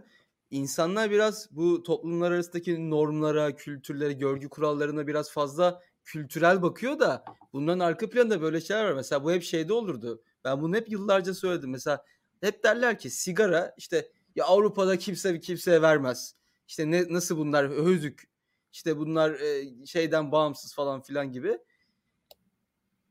[0.52, 7.78] insanlar biraz bu toplumlar arasındaki normlara, kültürlere, görgü kurallarına biraz fazla kültürel bakıyor da bunların
[7.78, 8.92] arka planında böyle şeyler var.
[8.92, 10.22] Mesela bu hep şeyde olurdu.
[10.44, 11.70] Ben bunu hep yıllarca söyledim.
[11.70, 12.04] Mesela
[12.40, 16.36] hep derler ki sigara işte ya Avrupa'da kimse kimseye vermez.
[16.68, 18.28] İşte ne nasıl bunlar özük.
[18.72, 21.58] İşte bunlar e, şeyden bağımsız falan filan gibi.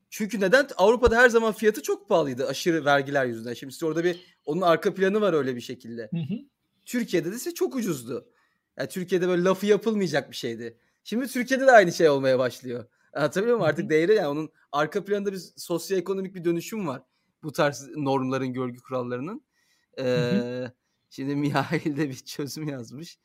[0.10, 0.68] Çünkü neden?
[0.78, 3.54] Avrupa'da her zaman fiyatı çok pahalıydı aşırı vergiler yüzünden.
[3.54, 6.10] Şimdi orada bir onun arka planı var öyle bir şekilde.
[6.12, 6.51] Hı hı.
[6.86, 8.32] Türkiye'de de ise çok ucuzdu.
[8.78, 10.78] Yani Türkiye'de böyle lafı yapılmayacak bir şeydi.
[11.04, 12.86] Şimdi Türkiye'de de aynı şey olmaya başlıyor.
[13.14, 13.70] Anlatabiliyor muyum?
[13.70, 17.04] Artık değeri yani onun arka planında bir sosyoekonomik bir dönüşüm var.
[17.44, 19.46] Bu tarz normların, görgü kurallarının.
[20.00, 20.08] Hı hı.
[20.08, 20.72] Ee,
[21.10, 23.20] şimdi Mihail de bir çözüm yazmış.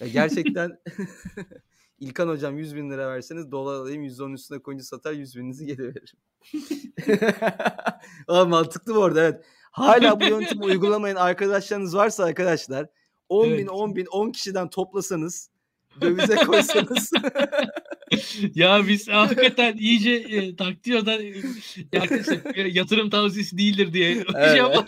[0.00, 0.78] Ya gerçekten
[2.00, 5.82] İlkan hocam 100 bin lira verseniz dolar alayım 110 üstüne koyunca satar 100 bininizi geri
[5.82, 6.18] veririm.
[8.28, 9.44] Aa, mantıklı bu arada evet.
[9.70, 12.86] Hala bu yöntemi uygulamayan arkadaşlarınız varsa arkadaşlar
[13.28, 13.70] 10 bin Evet.
[13.70, 15.50] 10 bin 10 kişiden toplasanız
[16.00, 17.10] dövize koysanız
[18.54, 24.56] ya biz hakikaten iyice e, taktiğodan e, arkadaşlar e, yatırım tavsiyesi değildir diye şey Evet.
[24.56, 24.86] yapalım.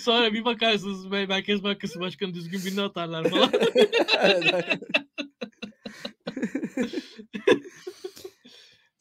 [0.00, 3.50] Sonra bir bakarsınız Mer- Merkez Bankası Başkanı düzgün birini atarlar falan.
[4.20, 4.64] Evet.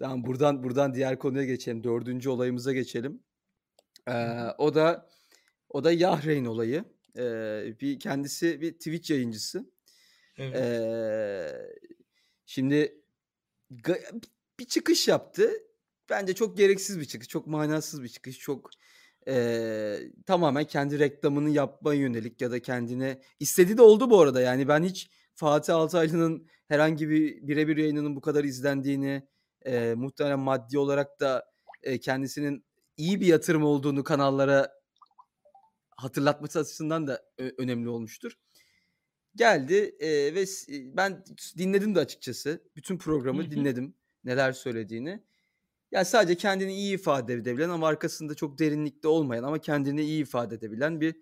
[0.06, 1.84] Tamam buradan buradan diğer konuya geçelim.
[1.84, 3.24] Dördüncü olayımıza geçelim.
[4.08, 4.14] Ee,
[4.58, 5.10] o da
[5.70, 6.86] o da Yahreyn olayı.
[7.18, 9.72] Ee, bir kendisi bir Twitch yayıncısı.
[10.38, 10.56] Evet.
[10.56, 11.51] Ee,
[12.45, 13.01] şimdi
[14.60, 15.51] bir çıkış yaptı.
[16.10, 18.70] Bence çok gereksiz bir çıkış, çok manasız bir çıkış, çok
[19.28, 24.41] eee, tamamen kendi reklamını yapmaya yönelik ya da kendine istediği de oldu bu arada.
[24.41, 29.28] Yani ben hiç Fatih Altaylı'nın herhangi bir birebir yayınının bu kadar izlendiğini,
[29.66, 31.45] eee, muhtemelen maddi olarak da
[31.86, 32.66] eee, kendisinin
[32.97, 34.72] iyi bir yatırım olduğunu kanallara
[35.97, 37.22] hatırlatması açısından da
[37.57, 38.38] önemli olmuştur.
[39.36, 40.45] Geldi eee, ve
[40.97, 41.24] ben
[41.57, 42.63] dinledim de açıkçası.
[42.76, 45.24] Bütün programı dinledim neler söylediğini.
[45.91, 50.55] Yani sadece kendini iyi ifade edebilen ama arkasında çok derinlikte olmayan ama kendini iyi ifade
[50.55, 51.16] edebilen bir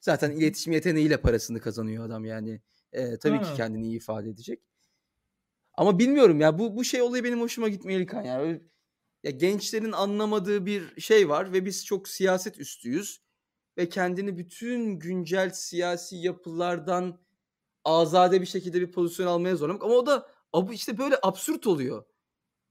[0.00, 2.62] zaten iletişim yeteneğiyle parasını kazanıyor adam yani.
[2.94, 3.54] Eee, tabii ki Ha.
[3.54, 4.69] kendini iyi ifade edecek.
[5.80, 8.40] Ama bilmiyorum ya bu bu şey olayı benim hoşuma gitmiyor İlkan ya.
[8.40, 8.62] Öyle-
[9.24, 13.22] Ya gençlerin anlamadığı bir şey var ve biz çok siyaset üstüyüz.
[13.78, 17.20] ve kendini bütün güncel siyasi yapılardan
[17.84, 20.28] azade bir şekilde bir pozisyon almaya zorlamak ama o da
[20.72, 22.04] işte böyle absürt oluyor.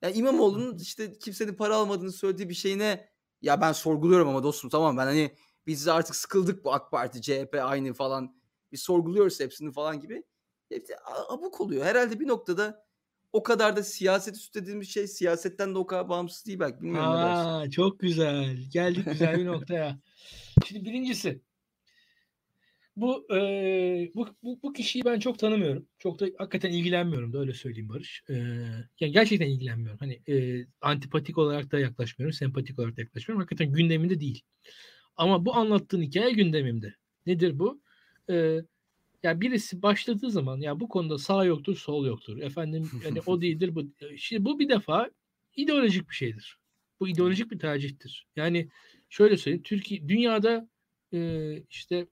[0.02, 3.10] Ya İmamoğlu'nun işte kimsenin para almadığını söylediği bir şeyine
[3.42, 5.36] ya ben sorguluyorum ama dostum tamam ben hani
[5.68, 8.42] biz artık sıkıldık bu AK Parti, CHP aynı falan.
[8.72, 10.24] Biz sorguluyoruz hepsini falan gibi.
[10.70, 10.96] Hepsi
[11.30, 11.86] abuk oluyor.
[11.86, 12.89] Herhalde bir noktada
[13.34, 16.82] o kadar da siyaset üst dediğimiz şey siyasetten de o kadar bağımsız değil belki.
[16.82, 17.12] Bilmiyorum?
[17.12, 18.58] Aa, çok güzel.
[18.72, 20.00] Geldik güzel bir noktaya.
[20.68, 21.42] Şimdi birincisi
[22.96, 25.88] bu, eee, bu bu bu kişiyi ben çok tanımıyorum.
[26.00, 28.24] Çok da hakikaten ilgilenmiyorum da öyle söyleyeyim Barış.
[28.30, 28.36] Eee,
[29.00, 30.00] yani gerçekten ilgilenmiyorum.
[30.00, 33.42] Hani, eee, antipatik olarak da yaklaşmıyorum, sempatik olarak da yaklaşmıyorum.
[33.42, 34.42] Hakikaten gündemimde değil.
[35.18, 36.96] Ama bu anlattığın hikaye gündemimde.
[37.26, 37.82] Nedir bu?
[38.30, 38.62] Eee,
[39.24, 42.38] ya birisi başladığı zaman ya bu konuda sağ yoktur, sol yoktur.
[42.38, 43.84] Efendim hani o değildir bu.
[44.18, 45.10] Şimdi bu bir defa
[45.56, 46.58] ideolojik bir şeydir.
[47.00, 48.28] Bu ideolojik bir tercihtir.
[48.36, 48.70] Yani
[49.10, 49.64] şöyle söyleyeyim.
[49.64, 50.70] Türkiye dünyada
[51.12, 52.08] eee, işte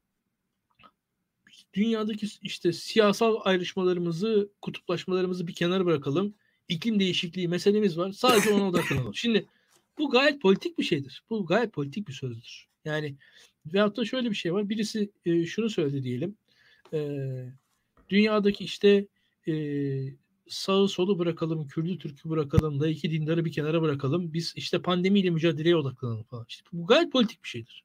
[1.73, 6.35] dünyadaki işte siyasal ayrışmalarımızı, kutuplaşmalarımızı bir kenara bırakalım.
[6.67, 8.11] İklim değişikliği meselemiz var.
[8.11, 9.15] Sadece ona odaklanalım.
[9.15, 9.45] Şimdi
[9.97, 11.23] bu gayet politik bir şeydir.
[11.29, 12.67] Bu gayet politik bir sözdür.
[12.85, 13.15] Yani
[13.65, 14.69] veyahut da şöyle bir şey var.
[14.69, 16.37] Birisi e, şunu söyledi diyelim.
[16.93, 17.19] E,
[18.09, 19.07] dünyadaki işte
[19.47, 19.53] e,
[20.47, 24.33] sağı solu bırakalım, Kürdü Türk'ü bırakalım, laiki dindarı bir kenara bırakalım.
[24.33, 26.45] Biz işte pandemiyle mücadeleye odaklanalım falan.
[26.49, 27.83] İşte bu gayet politik bir şeydir.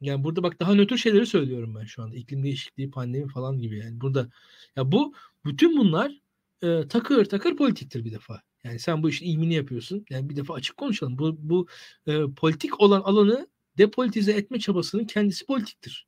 [0.00, 2.16] Yani burada bak daha nötr şeyleri söylüyorum ben şu anda.
[2.16, 4.00] İklim değişikliği, pandemi falan gibi yani.
[4.00, 4.30] Burada
[4.76, 5.14] ya bu
[5.44, 6.20] bütün bunlar
[6.62, 8.42] e, takır takır politiktir bir defa.
[8.64, 10.06] Yani sen bu işin ilmini yapıyorsun.
[10.10, 11.18] Yani bir defa açık konuşalım.
[11.18, 11.66] Bu bu
[12.06, 16.06] e, politik olan alanı depolitize etme çabasının kendisi politiktir.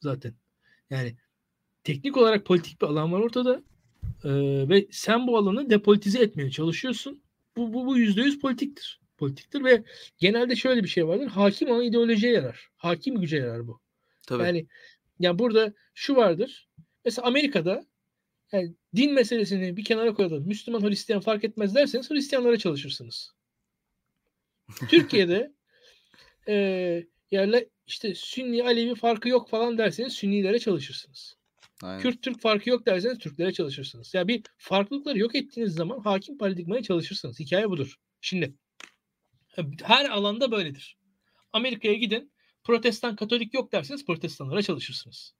[0.00, 0.34] Zaten.
[0.90, 1.16] Yani
[1.84, 3.62] teknik olarak politik bir alan var ortada.
[4.24, 4.30] E,
[4.68, 7.22] ve sen bu alanı depolitize etmeye çalışıyorsun.
[7.56, 9.84] Bu bu bu yüzde yüz politiktir politiktir ve
[10.18, 11.26] genelde şöyle bir şey vardır.
[11.26, 12.68] Hakim olan ideolojiye yarar.
[12.76, 13.80] Hakim güce yarar bu.
[14.26, 14.42] Tabii.
[14.42, 14.66] Yani
[15.18, 16.68] yani burada şu vardır.
[17.04, 17.84] Mesela Amerika'da
[18.52, 20.46] yani din meselesini bir kenara koyalım.
[20.46, 23.32] Müslüman, Hristiyan fark etmez derseniz Hristiyanlara çalışırsınız.
[24.90, 25.52] Türkiye'de
[26.48, 26.54] e,
[27.30, 31.36] yerle işte Sünni, Alevi farkı yok falan derseniz Sünnilere çalışırsınız.
[31.82, 32.00] Aynen.
[32.00, 34.14] Kürt Türk farkı yok derseniz Türklere çalışırsınız.
[34.14, 37.40] Yani bir farklılıkları yok ettiğiniz zaman hakim paradigmaya çalışırsınız.
[37.40, 37.94] Hikaye budur.
[38.20, 38.54] Şimdi
[39.82, 40.98] her alanda böyledir.
[41.52, 42.32] Amerika'ya gidin.
[42.64, 45.34] Protestan Katolik yok derseniz protestanlara çalışırsınız.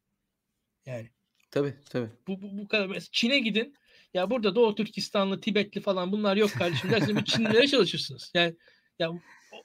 [0.86, 1.10] Yani.
[1.50, 2.08] Tabii tabii.
[2.26, 2.86] Bu, bu, bu kadar.
[2.86, 3.74] Mesela Çin'e gidin.
[4.14, 8.32] Ya burada Doğu Türkistanlı, Tibetli falan bunlar yok kardeşim derseniz Çinlilere çalışırsınız.
[8.34, 8.56] Yani
[8.98, 9.12] ya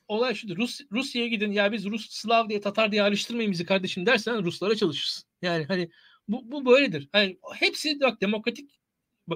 [0.08, 0.58] olay şudur.
[0.58, 4.76] Rus, Rusya'ya gidin ya biz Rus, Slav diye, Tatar diye ayrıştırmayın bizi kardeşim dersen Ruslara
[4.76, 5.24] çalışırsın.
[5.42, 5.90] Yani hani
[6.28, 7.10] bu, bu böyledir.
[7.12, 8.72] Hani hepsi bak demokratik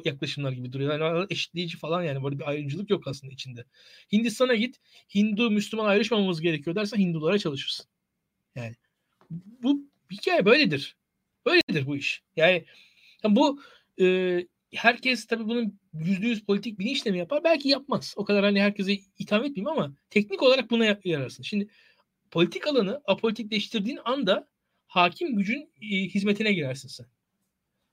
[0.05, 0.99] yaklaşımlar gibi duruyor.
[0.99, 3.65] Yani eşitleyici falan yani böyle bir ayrımcılık yok aslında içinde.
[4.11, 4.79] Hindistan'a git.
[5.15, 7.85] Hindu Müslüman ayrışmamamız gerekiyor dersen Hindulara çalışırsın.
[8.55, 8.75] Yani
[9.31, 10.97] bu hikaye böyledir.
[11.45, 12.23] Böyledir bu iş.
[12.35, 12.65] Yani
[13.23, 13.61] bu
[14.01, 14.05] e,
[14.73, 17.43] herkes tabii bunun yüzde yüz politik bilinçle mi yapar?
[17.43, 18.13] Belki yapmaz.
[18.17, 21.43] O kadar hani herkese itham etmeyeyim ama teknik olarak buna yararsın.
[21.43, 21.67] Şimdi
[22.31, 24.47] politik alanı apolitikleştirdiğin anda
[24.87, 27.05] hakim gücün e, hizmetine girersin sen.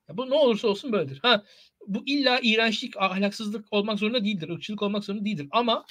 [0.08, 1.18] Ya bu ne olursa olsun böyledir.
[1.22, 1.44] Ha
[1.86, 4.48] bu illa iğrençlik, ahlaksızlık olmak zorunda değildir.
[4.48, 5.48] ırkçılık olmak zorunda değildir.
[5.50, 5.84] Ama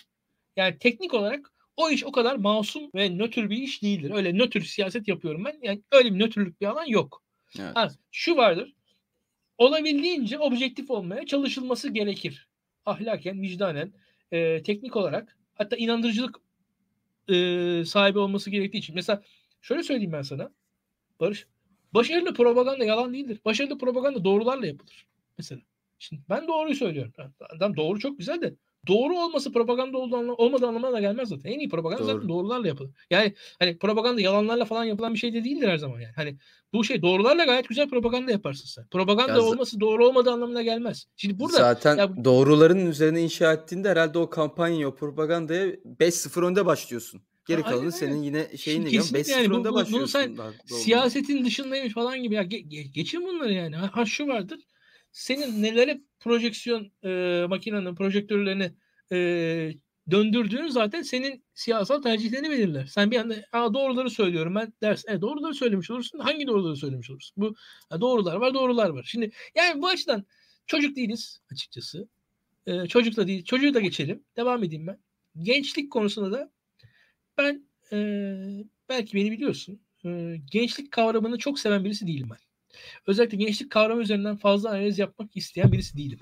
[0.56, 4.12] yani teknik olarak o iş o kadar masum ve nötr bir iş değildir.
[4.16, 5.60] Öyle nötr siyaset yapıyorum ben.
[5.62, 7.24] Yani öyle bir nötrlük bir alan yok.
[7.60, 7.76] Evet.
[7.76, 8.74] Ha, şu vardır.
[9.58, 12.48] Olabildiğince objektif olmaya çalışılması gerekir.
[12.86, 13.94] Ahlaken, vicdanen,
[14.32, 16.36] e, teknik olarak hatta inandırıcılık
[17.30, 18.96] e, sahibi olması gerektiği için.
[18.96, 19.24] Mesela
[19.62, 20.52] şöyle söyleyeyim ben sana.
[21.20, 21.48] Barış,
[21.94, 23.40] başarılı propaganda yalan değildir.
[23.46, 25.06] Başarılı propaganda doğrularla yapılır.
[25.38, 25.62] Mesela.
[26.00, 27.14] Şimdi ben doğruyu söylüyorum.
[27.40, 28.54] Adam doğru çok güzel de
[28.88, 31.52] doğru olması propaganda olduğu olmadığı anlamına da gelmez zaten.
[31.52, 32.14] En iyi propaganda Doğru.
[32.14, 32.92] zaten doğrularla yapılır.
[33.10, 36.14] Yani hani propaganda yalanlarla falan yapılan bir şey de değildir her zaman yani.
[36.16, 36.38] Hani
[36.74, 38.88] bu şey doğrularla gayet güzel propaganda yaparsın sen.
[38.88, 41.08] Propaganda ya olması doğru olmadığı anlamına gelmez.
[41.16, 46.66] Şimdi burada zaten ya, doğruların üzerine inşa ettiğinde herhalde o kampanya, o propagandaya 5-0 önde
[46.66, 47.22] başlıyorsun.
[47.48, 50.22] Geri kalanı aynen, senin yine şeyin ya 5-0 yani, önde bu, başlıyorsun.
[50.38, 53.76] Bunu sen siyasetin dışındaymış falan gibi ya ge, ge, geçin bunları yani.
[53.76, 54.60] Ha şu vardır
[55.16, 58.72] senin nelere projeksiyon e, makinenin projektörlerini
[59.12, 59.18] e,
[60.12, 62.86] döndürdüğün zaten senin siyasal tercihlerini belirler.
[62.86, 65.12] Sen bir anda Aa, doğruları söylüyorum ben dersin.
[65.12, 66.20] E, doğruları söylemiş olursun.
[66.20, 67.34] Hangi doğruları söylemiş olursun?
[67.38, 67.56] Bu
[67.90, 69.04] ha, doğrular var, doğrular var.
[69.04, 70.26] Şimdi yani bu açıdan
[70.68, 72.08] çocuk değiliz açıkçası.
[72.68, 73.44] E, çocuk da değil.
[73.46, 74.24] Çocuğu da geçelim.
[74.38, 75.00] Devam edeyim ben.
[75.42, 76.52] Gençlik konusunda da
[77.38, 77.98] ben e,
[78.90, 79.82] belki beni biliyorsun.
[80.06, 82.45] E, gençlik kavramını çok seven birisi değilim ben.
[83.08, 86.20] Özellikle gençlik kavramı üzerinden fazla analiz yapmak isteyen birisi değilim.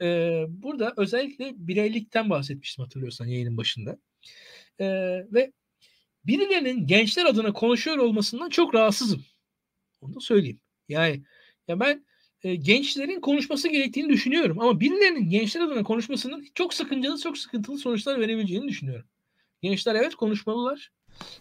[0.00, 3.98] Ee, burada özellikle bireylikten bahsetmiştim hatırlıyorsan yayının başında.
[4.80, 4.86] Ee,
[5.32, 5.52] ve
[6.26, 9.24] birilerinin gençler adına konuşuyor olmasından çok rahatsızım.
[10.00, 10.60] Onu da söyleyeyim.
[10.88, 11.22] Yani
[11.68, 12.04] ya ben
[12.42, 18.20] e, gençlerin konuşması gerektiğini düşünüyorum ama birilerinin gençler adına konuşmasının çok sakıncalı, çok sıkıntılı sonuçlar
[18.20, 19.06] verebileceğini düşünüyorum.
[19.62, 20.92] Gençler evet konuşmalılar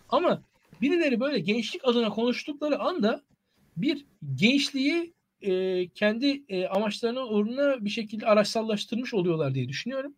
[0.09, 0.43] ama
[0.81, 3.23] birileri böyle gençlik adına konuştukları anda
[3.77, 4.05] bir
[4.35, 10.15] gençliği e, kendi e, amaçlarına uğruna bir şekilde araçsallaştırmış oluyorlar diye düşünüyorum.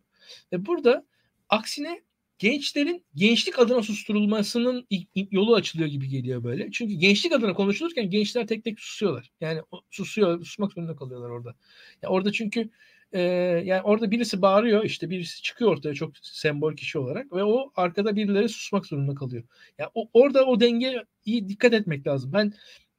[0.52, 1.06] Ve burada
[1.48, 2.02] aksine
[2.38, 4.86] gençlerin gençlik adına susturulmasının
[5.30, 6.70] yolu açılıyor gibi geliyor böyle.
[6.70, 9.30] Çünkü gençlik adına konuşulurken gençler tek tek susuyorlar.
[9.40, 11.54] Yani susuyor, susmak zorunda kalıyorlar orada.
[12.02, 12.70] Yani orada çünkü
[13.12, 13.20] e,
[13.64, 18.16] yani orada birisi bağırıyor işte birisi çıkıyor ortaya çok sembol kişi olarak ve o arkada
[18.16, 19.42] birileri susmak zorunda kalıyor.
[19.78, 22.32] Yani orada o denge iyi dikkat etmek lazım.
[22.32, 22.52] Ben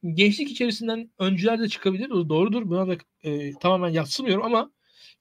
[0.04, 2.10] gençlik içerisinden öncüler de çıkabilir.
[2.10, 2.70] O doğrudur.
[2.70, 4.72] Buna da e, tamamen yatsımıyorum ama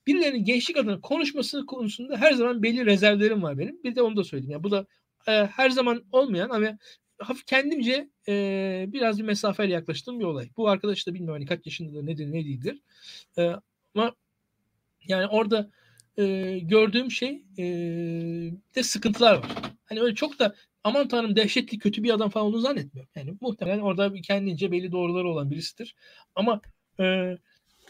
[0.06, 3.82] birilerinin gençlik adına konuşması konusunda her zaman belli rezervlerim var benim.
[3.84, 4.52] Bir de onu da söyleyeyim.
[4.52, 4.86] Yani bu da
[5.28, 6.78] e, her zaman olmayan ama
[7.18, 10.48] hafif kendimce e, biraz bir mesafeyle yaklaştığım bir olay.
[10.56, 12.80] Bu arkadaş da bilmiyorum hani kaç yaşındadır nedir ne değildir.
[13.38, 13.52] E,
[13.94, 14.14] ama
[15.08, 15.70] yani orada
[16.18, 17.64] e, gördüğüm şey e,
[18.74, 19.52] de sıkıntılar var.
[19.84, 20.54] Hani öyle çok da
[20.86, 23.10] aman tanrım dehşetli kötü bir adam falan olduğunu zannetmiyorum.
[23.14, 25.94] Yani muhtemelen orada kendince belli doğruları olan birisidir.
[26.34, 26.60] Ama
[27.00, 27.36] e,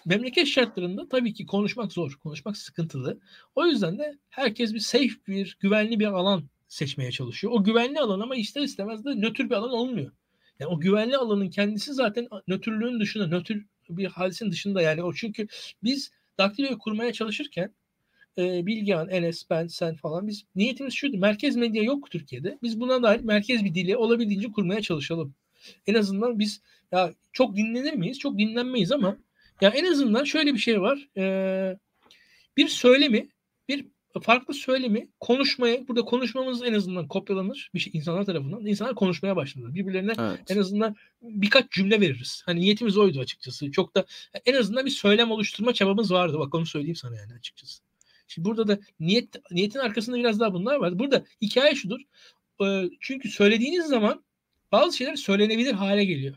[0.06, 2.18] memleket şartlarında tabii ki konuşmak zor.
[2.22, 3.20] Konuşmak sıkıntılı.
[3.54, 7.52] O yüzden de herkes bir safe bir, güvenli bir alan seçmeye çalışıyor.
[7.52, 10.12] O güvenli alan ama ister istemez de nötr bir alan olmuyor.
[10.58, 13.54] Yani o güvenli alanın kendisi zaten nötrlüğün dışında, nötr
[13.88, 15.48] bir hadisin dışında yani o çünkü
[15.82, 17.74] biz daktiloyu kurmaya çalışırken
[18.38, 21.18] e, Bilgehan, Enes, ben, sen falan biz niyetimiz şuydu.
[21.18, 22.58] Merkez medya yok Türkiye'de.
[22.62, 25.34] Biz buna dair merkez bir dili olabildiğince kurmaya çalışalım.
[25.86, 26.62] En azından biz
[26.92, 28.18] ya çok dinlenir miyiz?
[28.18, 29.16] Çok dinlenmeyiz ama
[29.60, 31.08] ya en azından şöyle bir şey var.
[31.16, 31.76] Ee,
[32.56, 33.28] bir söylemi,
[33.68, 33.86] bir
[34.22, 38.66] farklı söylemi konuşmaya, burada konuşmamız en azından kopyalanır bir şey insanlar tarafından.
[38.66, 39.74] İnsanlar konuşmaya başladılar.
[39.74, 40.40] Birbirlerine evet.
[40.50, 42.42] en azından birkaç cümle veririz.
[42.46, 43.70] Hani niyetimiz oydu açıkçası.
[43.70, 44.04] Çok da
[44.46, 46.38] en azından bir söylem oluşturma çabamız vardı.
[46.38, 47.85] Bak onu söyleyeyim sana yani açıkçası.
[48.26, 50.98] Şimdi burada da niyet niyetin arkasında biraz daha bunlar var.
[50.98, 52.00] Burada hikaye şudur.
[52.64, 54.24] E, çünkü söylediğiniz zaman
[54.72, 56.36] bazı şeyler söylenebilir hale geliyor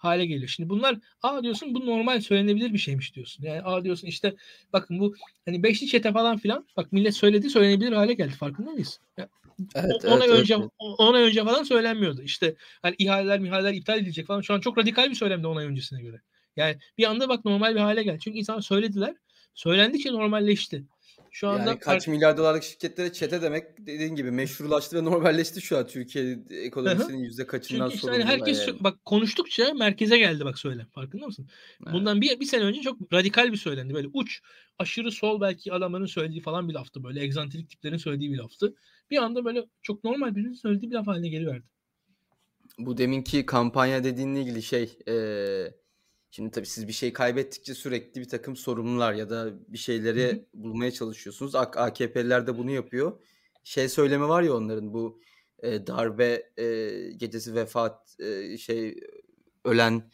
[0.00, 0.48] hale geliyor.
[0.48, 3.44] Şimdi bunlar a diyorsun bu normal söylenebilir bir şeymiş diyorsun.
[3.44, 4.34] Yani a diyorsun işte
[4.72, 5.14] bakın bu
[5.44, 9.00] hani beşli çete falan filan bak millet söyledi söylenebilir hale geldi farkında mıyız?
[9.18, 9.28] Ya,
[9.74, 10.70] evet, ona evet, önce evet.
[10.78, 12.22] ona önce falan söylenmiyordu.
[12.22, 14.40] İşte hani ihaleler mihaleler iptal edilecek falan.
[14.40, 16.20] Şu an çok radikal bir söylemde ona öncesine göre.
[16.56, 18.18] Yani bir anda bak normal bir hale geldi.
[18.24, 19.14] Çünkü insanlar söylediler.
[19.54, 20.84] Söylendikçe normalleşti.
[21.32, 22.08] Şu anda yani kaç fark...
[22.08, 27.46] milyar dolarlık şirketlere çete demek dediğin gibi meşrulaştı ve normalleşti şu an Türkiye ekonomisinin yüzde
[27.46, 28.80] kaçından Çünkü işte hani herkes yani.
[28.80, 30.86] bak konuştukça merkeze geldi bak söyle.
[30.94, 31.48] Farkında mısın?
[31.82, 31.94] Evet.
[31.94, 33.94] Bundan bir, bir sene önce çok radikal bir söylendi.
[33.94, 34.40] Böyle uç
[34.78, 37.22] aşırı sol belki adamların söylediği falan bir laftı böyle.
[37.22, 38.74] Egzantrik tiplerin söylediği bir laftı.
[39.10, 41.64] Bir anda böyle çok normal birinin söylediği bir laf haline geliverdi.
[42.78, 45.79] Bu deminki kampanya dediğinle ilgili şey ee,
[46.30, 50.32] Şimdi tabii siz bir şey kaybettikçe sürekli bir takım sorumlular ya da bir şeyleri Hı
[50.32, 50.44] hı.
[50.54, 51.54] bulmaya çalışıyorsunuz.
[51.54, 53.20] AKP'liler de bunu yapıyor.
[53.64, 55.20] Şey söylemi var ya onların bu
[55.62, 56.64] e, darbe e,
[57.16, 59.00] gecesi vefat e, şey
[59.64, 60.10] ölen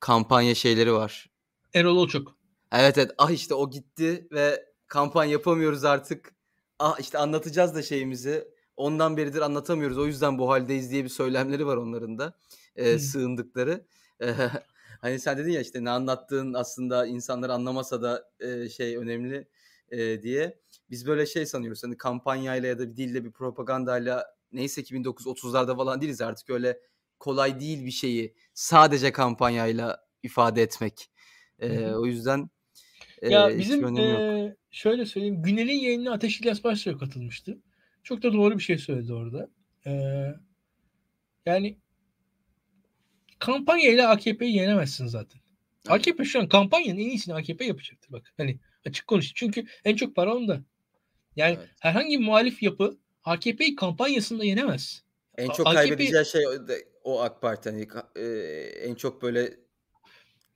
[0.00, 1.30] kampanya şeyleri var.
[1.74, 2.36] Erol Olçok.
[2.72, 6.34] Evet evet ah işte o gitti ve kampanya yapamıyoruz artık.
[6.78, 8.48] Ah işte anlatacağız da şeyimizi.
[8.76, 9.98] Ondan beridir anlatamıyoruz.
[9.98, 12.38] O yüzden bu haldeyiz diye bir söylemleri var onların da.
[12.76, 13.86] E, sığındıkları.
[15.02, 19.48] Hani sen dedin ya işte ne anlattığın aslında insanlar anlamasa da e, şey önemli
[19.90, 20.58] e, diye.
[20.90, 25.76] Biz böyle şey sanıyoruz hani kampanyayla ya da bir dille bir propagandayla neyse ki 1930'larda
[25.76, 26.80] falan değiliz artık öyle
[27.18, 31.10] kolay değil bir şeyi sadece kampanyayla ifade etmek.
[31.58, 32.50] E, o yüzden
[33.22, 37.58] e, ya bizim e, şöyle söyleyeyim Günel'in yayınına Ateş İlyas Başsoy katılmıştı.
[38.02, 39.48] Çok da doğru bir şey söyledi orada.
[39.86, 39.92] E,
[41.46, 41.78] yani
[43.42, 45.40] kampanyayla AKP'yi yenemezsin zaten.
[45.88, 48.32] AKP şu an kampanyanın en iyisini AKP yapacaktır bak.
[48.36, 49.34] Hani açık konuş.
[49.34, 50.60] Çünkü en çok para onda.
[51.36, 51.68] Yani evet.
[51.80, 55.02] herhangi bir muhalif yapı AKP'yi kampanyasında yenemez.
[55.38, 55.74] En çok AKP...
[55.74, 56.44] kaybedeceği şey
[57.04, 57.70] o AK Parti.
[57.70, 58.26] Hani, e,
[58.82, 59.56] en çok böyle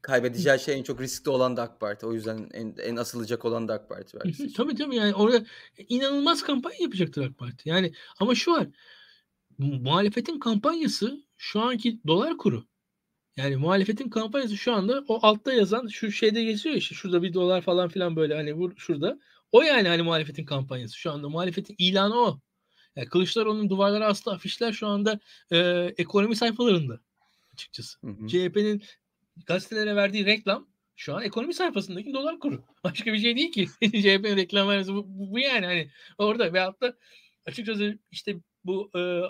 [0.03, 2.07] kaybedeceği şey en çok riskli olan da AK Parti.
[2.07, 4.19] O yüzden en, en asılacak olan da AK Parti.
[4.25, 4.53] Belki.
[4.53, 5.45] tabii tabii yani orada
[5.89, 7.69] inanılmaz kampanya yapacaktır AK Parti.
[7.69, 8.67] Yani ama şu var
[9.59, 12.65] muhalefetin kampanyası şu anki dolar kuru.
[13.37, 17.61] Yani muhalefetin kampanyası şu anda o altta yazan şu şeyde geçiyor işte şurada bir dolar
[17.61, 19.21] falan filan böyle hani vur şurada.
[19.53, 22.41] O yani hani muhalefetin kampanyası şu anda muhalefetin ilanı o.
[22.97, 25.21] Yani Kılıçdaroğlu'nun duvarlara aslı afişler şu anda
[25.51, 25.59] e,
[25.99, 27.01] ekonomi sayfalarında
[27.53, 27.99] açıkçası.
[28.27, 28.83] CHP'nin
[29.47, 30.67] gazetelere verdiği reklam
[30.97, 32.65] şu an ekonomi sayfasındaki dolar kuru.
[32.85, 33.67] Başka bir şey değil ki.
[33.83, 36.97] CHP'nin reklam vermesi bu, bu, bu yani hani orada ve altta
[37.47, 39.21] açıkçası işte bu e,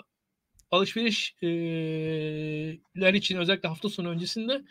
[0.71, 4.61] alışverişler için özellikle hafta sonu öncesinde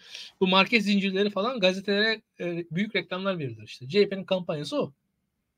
[0.40, 3.88] bu market zincirleri falan gazetelere e, büyük reklamlar verilir işte.
[3.88, 4.92] CHP'nin kampanyası o.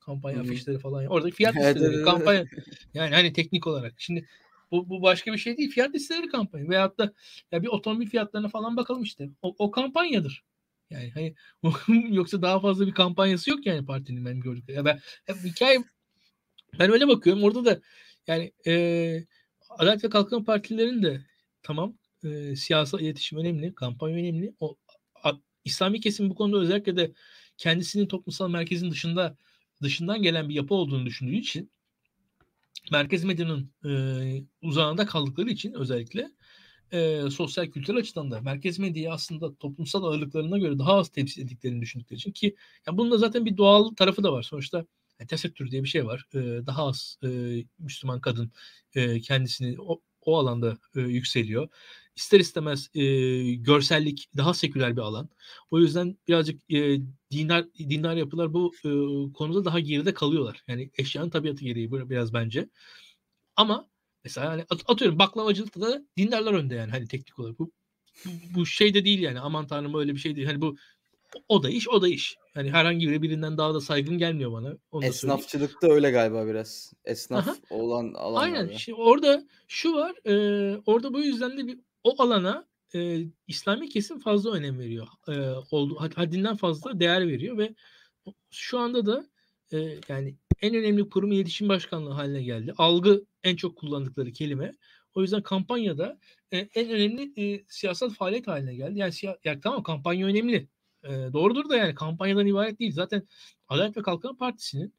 [0.00, 0.42] Kampanya hı.
[0.42, 1.06] afişleri falan.
[1.06, 2.44] Orada fiyat listeleri, kampanya
[2.94, 3.94] yani hani teknik olarak.
[3.98, 4.28] Şimdi
[4.70, 5.70] bu, bu başka bir şey değil.
[5.70, 6.68] Fiyat listeleri kampanya.
[6.68, 7.12] Veyahut da
[7.52, 9.28] ya bir otomobil fiyatlarına falan bakalım işte.
[9.42, 10.44] O, o kampanyadır.
[10.90, 11.34] Yani hani
[12.14, 14.74] yoksa daha fazla bir kampanyası yok yani partinin benim gördüğüm.
[14.74, 15.84] Ya ben hep hikaye
[16.78, 17.44] ben öyle bakıyorum.
[17.44, 17.80] Orada da
[18.26, 19.24] yani e,
[19.78, 21.20] Adalet ve Kalkınma Partilerinin de
[21.62, 24.54] tamam e, siyasal iletişim önemli, kampanya önemli.
[24.60, 24.76] O
[25.24, 25.32] a,
[25.64, 27.12] İslami kesim bu konuda özellikle de
[27.56, 29.36] kendisinin toplumsal merkezin dışında
[29.82, 31.70] dışından gelen bir yapı olduğunu düşündüğü için
[32.92, 33.90] merkez medyanın e,
[34.62, 36.30] uzağında kaldıkları için özellikle
[36.92, 41.80] e, sosyal kültürel açıdan da merkez medyayı aslında toplumsal ağırlıklarına göre daha az temsil ettiklerini
[41.80, 42.56] düşündükleri için ki
[42.86, 44.42] yani bunun da zaten bir doğal tarafı da var.
[44.42, 44.86] Sonuçta
[45.20, 46.26] yani tesettür diye bir şey var.
[46.34, 47.28] E, daha az e,
[47.78, 48.52] Müslüman kadın
[48.94, 51.68] e, kendisini o, o alanda e, yükseliyor.
[52.16, 53.02] İster istemez e,
[53.54, 55.28] görsellik daha seküler bir alan.
[55.70, 57.00] O yüzden birazcık e,
[57.30, 58.90] dinar dinar yapılar bu e,
[59.32, 60.62] konuda daha geride kalıyorlar.
[60.68, 62.68] Yani eşyanın tabiatı gereği biraz bence.
[63.56, 63.88] Ama
[64.24, 67.58] mesela hani atıyorum baklavacılıkta da dindarlar önde yani hani teknik olarak.
[67.58, 67.72] Bu,
[68.24, 70.46] bu, bu şey de değil yani aman tanrım öyle bir şey değil.
[70.46, 70.76] Hani bu
[71.48, 72.36] o da iş o da iş.
[72.54, 74.76] Yani herhangi biri birinden daha da saygın gelmiyor bana.
[74.90, 76.92] Onu Esnafçılıkta öyle galiba biraz.
[77.04, 77.56] Esnaf Aha.
[77.70, 78.58] olan alanlarda.
[78.58, 78.76] Aynen.
[78.76, 80.14] Şimdi orada şu var.
[80.26, 80.34] E,
[80.86, 85.06] orada bu yüzden de bir o alana e, İslami kesim fazla önem veriyor.
[85.28, 85.32] E,
[85.70, 87.74] oldu, haddinden fazla değer veriyor ve
[88.50, 89.26] şu anda da
[89.72, 92.74] e, yani en önemli kurum iletişim başkanlığı haline geldi.
[92.78, 94.72] Algı en çok kullandıkları kelime.
[95.14, 96.18] O yüzden kampanyada
[96.52, 98.98] e, en önemli e, siyasal faaliyet haline geldi.
[98.98, 100.68] Yani, siya, yani tamam kampanya önemli.
[101.04, 102.92] E, doğrudur da yani kampanyadan ibaret değil.
[102.92, 103.22] Zaten
[103.68, 104.94] Adalet ve Kalkınma Partisi'nin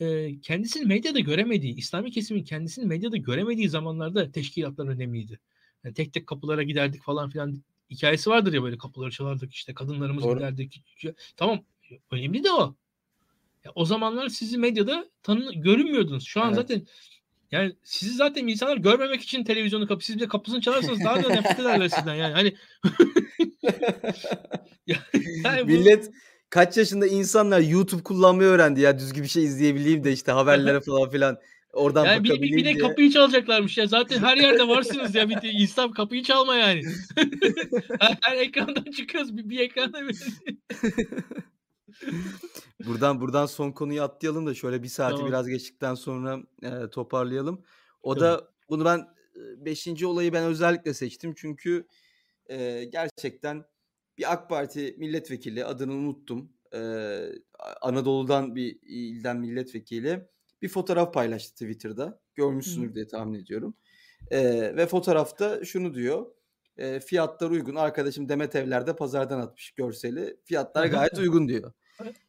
[0.00, 5.40] e, kendisini medyada göremediği, İslami kesimin kendisini medyada göremediği zamanlarda teşkilatlar önemliydi.
[5.84, 10.24] Yani tek tek kapılara giderdik falan filan hikayesi vardır ya böyle kapıları çalardık işte kadınlarımız
[10.24, 10.34] Doğru.
[10.34, 10.84] giderdik.
[11.36, 11.64] Tamam
[12.10, 12.74] önemli de o.
[13.64, 16.24] Ya, o zamanlar sizi medyada tanı görünmüyordunuz.
[16.24, 16.56] Şu an evet.
[16.56, 16.86] zaten
[17.52, 21.28] yani sizi zaten insanlar görmemek için televizyonu kapı siz bir de kapısını çalarsanız daha da
[21.28, 22.34] nefret ederler sizden yani.
[22.34, 22.54] Hani
[25.44, 25.66] yani bu...
[25.66, 26.10] Millet
[26.50, 31.10] kaç yaşında insanlar YouTube kullanmayı öğrendi ya düzgün bir şey izleyebileyim de işte haberlere falan
[31.10, 31.38] filan.
[31.72, 33.86] Oradan yani bir, bir, bir de kapıyı çalacaklarmış ya.
[33.86, 35.28] Zaten her yerde varsınız ya.
[35.28, 36.82] Bir de İslam kapıyı çalma yani.
[38.00, 39.36] her, her ekrandan çıkıyoruz.
[39.36, 40.00] Bir, bir ekranda
[42.86, 45.28] buradan buradan son konuyu atlayalım da şöyle bir saati tamam.
[45.28, 47.64] biraz geçtikten sonra e, toparlayalım.
[48.02, 48.38] O tamam.
[48.38, 49.14] da bunu ben
[49.56, 51.86] beşinci olayı ben özellikle seçtim çünkü
[52.46, 53.64] e, gerçekten
[54.18, 56.52] bir AK Parti milletvekili adını unuttum.
[56.74, 56.80] E,
[57.80, 60.28] Anadolu'dan bir ilden milletvekili
[60.62, 62.20] bir fotoğraf paylaştı Twitter'da.
[62.34, 63.74] Görmüşsünüz diye tahmin ediyorum.
[64.30, 64.42] E,
[64.76, 66.26] ve fotoğrafta şunu diyor.
[66.80, 67.74] E, fiyatlar uygun.
[67.74, 70.36] Arkadaşım Demet Evler'de pazardan atmış görseli.
[70.44, 71.72] Fiyatlar gayet uygun diyor.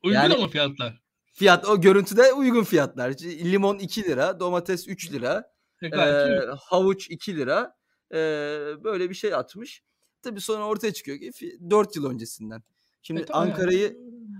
[0.03, 1.01] Uygun yani, ama fiyatlar.
[1.33, 3.11] Fiyat o görüntüde uygun fiyatlar.
[3.23, 7.75] Limon 2 lira, domates 3 lira, e, e, havuç 2 lira.
[8.11, 8.17] E,
[8.83, 9.83] böyle bir şey atmış.
[10.21, 11.31] Tabii sonra ortaya çıkıyor ki
[11.69, 12.63] 4 yıl öncesinden.
[13.01, 13.97] Şimdi evet, Ankara'yı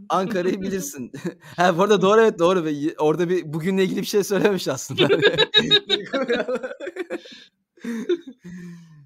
[0.09, 1.11] Ankara'yı bilirsin.
[1.57, 5.07] ha bu arada doğru evet doğru ve orada bir bugünle ilgili bir şey söylemiş aslında.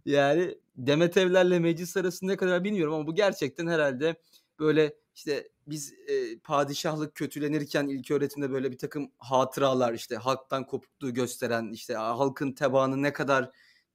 [0.05, 4.15] yani Demet Evler'le meclis arasında ne kadar bilmiyorum ama bu gerçekten herhalde
[4.59, 11.13] böyle işte biz e, padişahlık kötülenirken ilk öğretimde böyle bir takım hatıralar işte halktan kopukluğu
[11.13, 13.51] gösteren işte halkın tebaanı ne kadar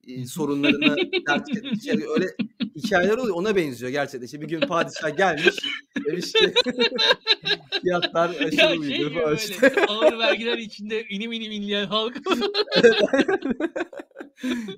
[0.06, 0.96] e, sorunlarını
[1.28, 1.48] dert
[1.84, 2.36] şey, öyle
[2.76, 4.26] hikayeler oluyor ona benziyor gerçekten.
[4.26, 5.56] İşte bir gün padişah gelmiş
[6.06, 6.54] demiş ki
[7.82, 9.84] fiyatlar aşırı ya şey uygun falan işte.
[9.88, 12.16] Ağır vergiler içinde inim inim inleyen halk.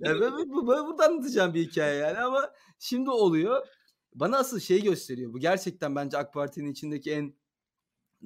[0.00, 3.66] yani ben, bu, ben burada anlatacağım bir hikaye yani ama şimdi oluyor.
[4.14, 5.32] Bana asıl şey gösteriyor.
[5.32, 7.34] Bu gerçekten bence AK Parti'nin içindeki en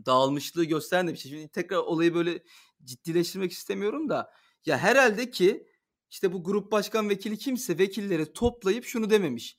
[0.07, 1.32] dağılmışlığı gösteren de bir şey.
[1.32, 2.42] Şimdi tekrar olayı böyle
[2.84, 4.32] ciddileştirmek istemiyorum da
[4.66, 5.66] ya herhalde ki
[6.11, 9.59] işte bu grup başkan vekili kimse vekilleri toplayıp şunu dememiş.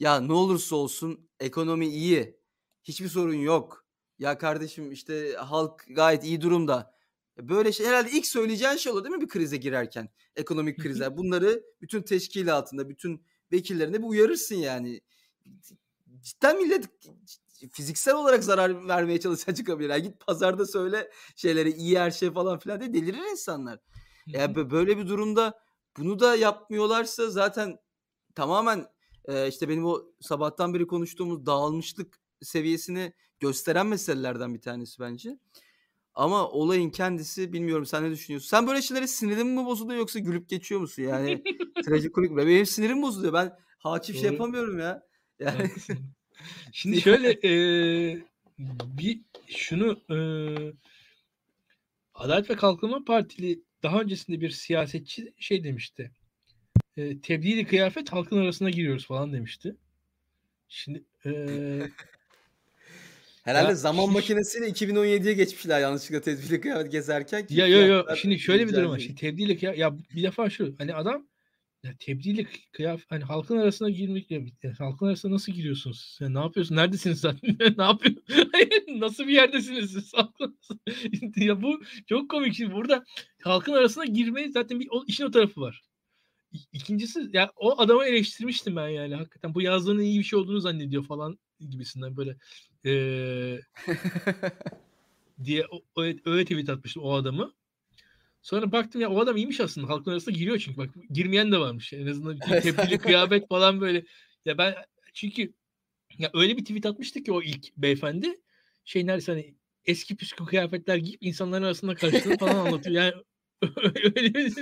[0.00, 2.38] Ya ne olursa olsun ekonomi iyi.
[2.84, 3.86] Hiçbir sorun yok.
[4.18, 6.94] Ya kardeşim işte halk gayet iyi durumda.
[7.38, 10.08] Böyle şey herhalde ilk söyleyeceğin şey olur değil mi bir krize girerken?
[10.36, 11.16] Ekonomik krizler.
[11.16, 15.00] Bunları bütün teşkilatında, bütün vekillerine bir uyarırsın yani.
[16.20, 16.84] Cidden millet
[17.72, 19.90] fiziksel olarak zarar vermeye çalışan çıkabilir.
[19.90, 23.78] Yani git pazarda söyle şeyleri iyi her şey falan filan diye delirir insanlar.
[24.26, 25.60] Yani böyle bir durumda
[25.98, 27.78] bunu da yapmıyorlarsa zaten
[28.34, 28.86] tamamen
[29.24, 35.38] e, işte benim o sabahtan beri konuştuğumuz dağılmışlık seviyesini gösteren meselelerden bir tanesi bence.
[36.14, 38.48] Ama olayın kendisi bilmiyorum sen ne düşünüyorsun?
[38.48, 41.02] Sen böyle şeylere sinirin mi bozuluyor yoksa gülüp geçiyor musun?
[41.02, 41.42] Yani
[41.84, 42.46] trajikomik mi?
[42.46, 43.32] Benim sinirim bozuluyor.
[43.32, 45.02] Ben hakim şey yapamıyorum ya.
[45.38, 45.70] Yani.
[46.72, 48.24] Şimdi şöyle eee,
[48.98, 50.72] bir şunu eee
[52.14, 56.10] Adalet ve Kalkınma Partili daha öncesinde bir siyasetçi şey demişti.
[56.96, 59.76] Eee tebdili kıyafet halkın arasına giriyoruz falan demişti.
[60.68, 61.90] Şimdi eee
[63.44, 68.38] Herhalde ya zaman şimdi makinesiyle 2017'ye geçmişler yanlışlıkla tedbirli kıyafet gezerken ya yo yo şimdi
[68.38, 68.98] şöyle bir durum var.
[68.98, 71.26] Şimdi tebdili kıyafet ya bir defa şu hani adam
[71.82, 74.40] ya tebdili kıyafet hani halkın arasına girmek ya,
[74.78, 76.00] halkın arasına nasıl giriyorsunuz?
[76.00, 76.20] siz?
[76.20, 76.76] Ya ne yapıyorsun?
[76.76, 77.56] Neredesiniz zaten?
[77.78, 78.22] ne yapıyorsun?
[79.00, 80.12] nasıl bir yerdesiniz siz?
[81.36, 82.54] Ya bu çok komik.
[82.54, 83.04] Şimdi burada
[83.42, 85.82] halkın arasına girmeyi zaten bir o, işin o tarafı var.
[86.72, 91.04] İkincisi ya o adamı eleştirmiştim ben yani hakikaten bu yazdığının iyi bir şey olduğunu zannediyor
[91.04, 91.38] falan
[91.70, 92.36] gibisinden böyle
[92.84, 93.60] eee
[95.44, 95.66] diye
[95.96, 97.52] öyle, öyle tweet atmıştım o adamı.
[98.42, 99.88] Sonra baktım ya o adam iyiymiş aslında.
[99.88, 101.92] Halkın arasına giriyor çünkü bak girmeyen de varmış.
[101.92, 104.04] En azından tebdili kıyafet falan böyle.
[104.44, 104.74] Ya ben
[105.12, 105.52] çünkü
[106.18, 108.40] ya öyle bir tweet atmıştı ki o ilk beyefendi.
[108.84, 112.96] Şey neredeyse hani eski püskü kıyafetler giyip insanların arasında karşıladığını falan anlatıyor.
[112.96, 113.14] Yani
[113.76, 114.54] öyle bir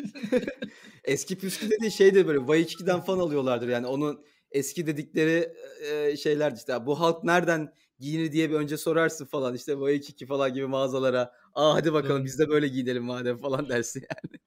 [1.05, 5.53] Eski püskü dediği şey de böyle Vay 2'den fan alıyorlardır yani onun eski dedikleri
[5.91, 10.27] e, şeyler işte bu halk nereden giyinir diye bir önce sorarsın falan işte Vay 2
[10.27, 12.25] falan gibi mağazalara aa hadi bakalım Doğru.
[12.25, 14.41] biz de böyle giyinelim madem falan dersin yani.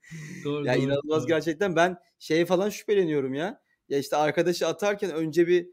[0.45, 1.27] Doğru Ya doğru inanılmaz doğru.
[1.27, 3.61] gerçekten ben şeye falan şüpheleniyorum ya.
[3.89, 5.69] Ya işte arkadaşı atarken önce bir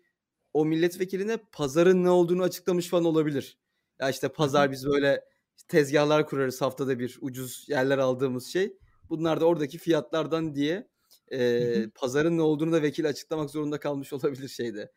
[0.55, 3.59] o milletvekiline pazarın ne olduğunu açıklamış falan olabilir.
[4.01, 5.25] Ya işte pazar biz böyle
[5.69, 8.77] tezgahlar kurarız haftada bir ucuz yerler aldığımız şey.
[9.11, 10.89] Bunlar da oradaki fiyatlardan diye
[11.33, 11.91] hı.
[11.95, 14.93] pazarın ne olduğunu da vekil açıklamak zorunda kalmış olabilir şeyde.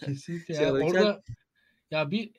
[0.00, 1.22] Kesinlikle Şey ya alırken orada
[1.90, 2.30] ya bir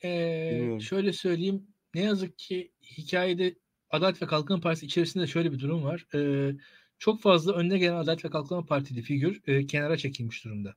[0.50, 0.90] bilmiyorum.
[0.90, 3.56] şöyle söyleyeyim ne yazık ki hikayede
[3.90, 6.06] Adalet ve Kalkınma Partisi içerisinde şöyle bir durum var.
[6.14, 6.58] Eee,
[7.00, 10.76] çok fazla önde gelen Adalet ve Kalkınma Partili figür eee, kenara çekilmiş durumda.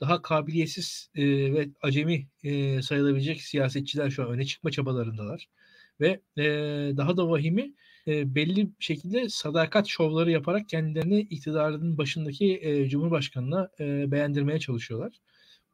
[0.00, 5.46] Daha kabiliyetsiz eee, ve acemi eee, sayılabilecek siyasetçiler şu an öne çıkma çabalarındalar.
[6.00, 7.74] Ve eee, daha da vahimi
[8.06, 15.12] eee, belli şekilde sadakat şovları yaparak kendilerini iktidarın başındaki eee, Cumhurbaşkanı'na eee, beğendirmeye çalışıyorlar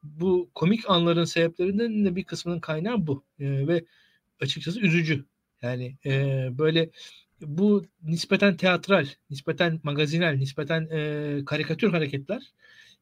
[0.05, 3.24] bu komik anların sebeplerinden de bir kısmının kaynağı bu.
[3.40, 3.84] Eee, ve
[4.40, 5.24] açıkçası üzücü.
[5.62, 6.90] Yani eee, böyle
[7.42, 12.52] bu nispeten teatral, nispeten magazinel, nispeten eee, karikatür hareketler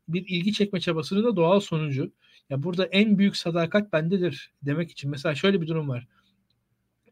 [0.08, 2.12] bir ilgi çekme çabasının da doğal sonucu.
[2.50, 6.06] Ya burada en büyük sadakat bendedir demek için mesela şöyle bir durum var.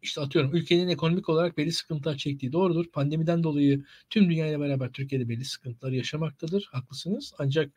[0.03, 2.91] İşte atıyorum ülkenin ekonomik olarak belli sıkıntılar çektiği doğrudur.
[2.91, 6.69] Pandemiden dolayı tüm dünyayla beraber Türkiye'de belli sıkıntılar yaşamaktadır.
[6.73, 7.33] Haklısınız.
[7.39, 7.73] Ancak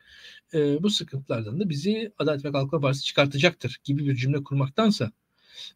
[0.54, 5.12] e, bu sıkıntılardan da bizi Adalet ve Kalkınma Partisi çıkartacaktır gibi bir cümle kurmaktansa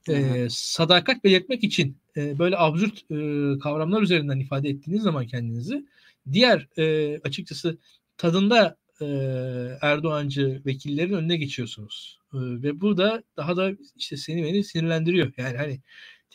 [0.08, 5.86] e, sadakat belirtmek için e, böyle absürt e, kavramlar üzerinden ifade ettiğiniz zaman kendinizi
[6.32, 7.78] diğer e, açıkçası
[8.16, 9.06] tadında e,
[9.80, 12.18] Erdoğancı vekillerin önüne geçiyorsunuz.
[12.34, 15.32] E, ve bu da daha da işte seni beni sinirlendiriyor.
[15.36, 15.80] Yani hani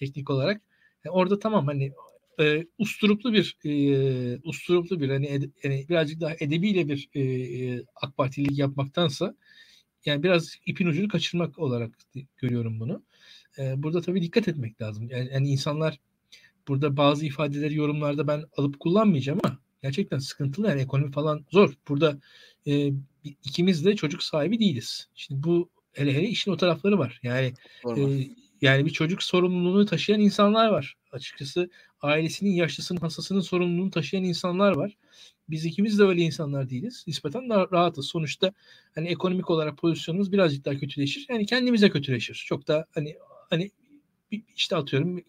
[0.06, 0.62] teknik olarak
[1.06, 1.92] e, orada tamam hani
[2.40, 7.84] e, usturuplu bir e, usturuplu bir hani, ede- yani birazcık daha edebiyle bir e, e,
[7.96, 9.36] AK Partililik yapmaktansa
[10.06, 11.92] yani biraz ipin ucunu kaçırmak olarak
[12.38, 13.04] görüyorum bunu.
[13.58, 15.10] E, burada tabii dikkat etmek lazım.
[15.10, 16.00] Yani, yani insanlar
[16.68, 21.74] burada bazı ifadeleri yorumlarda ben alıp kullanmayacağım ama gerçekten sıkıntılı yani ekonomi falan zor.
[21.90, 22.20] Burada
[22.68, 22.92] e,
[23.24, 25.10] ikimiz de çocuk sahibi değiliz.
[25.16, 27.20] Şimdi bu hele hele işin o tarafları var.
[27.24, 28.20] Yani Normal.
[28.20, 28.30] e,
[28.64, 30.96] yani bir çocuk sorumluluğunu taşıyan insanlar var.
[31.12, 31.70] Açıkçası
[32.02, 34.98] ailesinin yaşlısının hastasının sorumluluğunu taşıyan insanlar var.
[35.50, 37.04] Biz ikimiz de öyle insanlar değiliz.
[37.08, 38.08] Nispeten daha rahatız.
[38.08, 38.54] Sonuçta
[38.96, 41.26] hani ekonomik olarak pozisyonumuz birazcık daha kötüleşir.
[41.30, 42.44] Yani kendimize kötüleşir.
[42.48, 43.18] Çok da hani
[43.50, 43.72] hani
[44.56, 45.24] işte atıyorum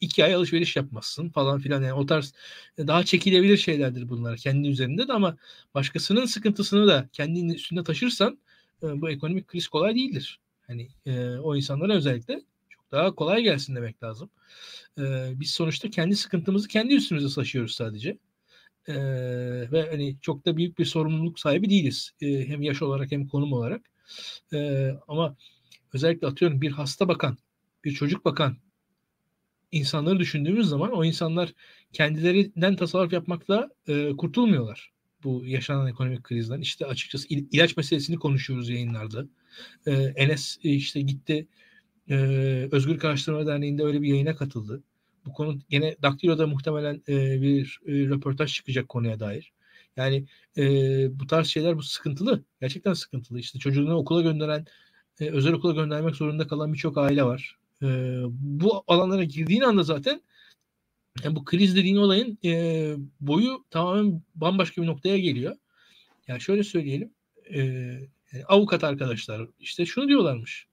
[0.00, 2.34] iki, ay alışveriş yapmazsın falan filan yani o tarz
[2.78, 5.36] daha çekilebilir şeylerdir bunlar kendi üzerinde de ama
[5.74, 8.38] başkasının sıkıntısını da kendinin üstünde taşırsan
[8.82, 10.40] e, bu ekonomik kriz kolay değildir.
[10.66, 12.42] Hani e, o insanlara özellikle
[12.92, 14.30] daha kolay gelsin demek lazım.
[14.98, 15.02] E,
[15.40, 18.18] biz sonuçta kendi sıkıntımızı kendi üstümüze taşıyoruz sadece.
[18.88, 18.94] E,
[19.72, 22.12] ve hani çok da büyük bir sorumluluk sahibi değiliz.
[22.20, 23.90] E, hem yaş olarak hem konum olarak.
[24.52, 25.36] E, ama
[25.94, 27.38] özellikle atıyorum bir hasta bakan,
[27.84, 28.56] bir çocuk bakan
[29.72, 31.52] insanları düşündüğümüz zaman o insanlar
[31.92, 34.92] kendilerinden tasarruf yapmakla e, kurtulmuyorlar
[35.24, 36.60] bu yaşanan ekonomik krizden.
[36.60, 39.26] İşte açıkçası il- ilaç meselesini konuşuyoruz yayınlarda.
[39.86, 41.48] E, Enes işte gitti
[42.10, 42.16] e,
[42.72, 44.82] Özgür Araştırma Derneği'nde öyle bir yayına katıldı.
[45.26, 49.52] Bu konu gene Daktilo'da muhtemelen e, bir e, röportaj çıkacak konuya dair.
[49.96, 50.26] Yani
[50.56, 50.64] e,
[51.20, 52.44] bu tarz şeyler bu sıkıntılı.
[52.60, 53.40] Gerçekten sıkıntılı.
[53.40, 54.66] İşte çocuğunu okula gönderen,
[55.20, 57.58] e, özel okula göndermek zorunda kalan birçok aile var.
[57.82, 57.86] E,
[58.30, 60.22] bu alanlara girdiğin anda zaten
[61.24, 65.56] Yani bu kriz dediğin olayın e, boyu tamamen bambaşka bir noktaya geliyor.
[66.28, 67.12] Yani şöyle söyleyelim.
[67.54, 67.60] E,
[68.32, 70.66] yani avukat arkadaşlar işte şunu diyorlarmış.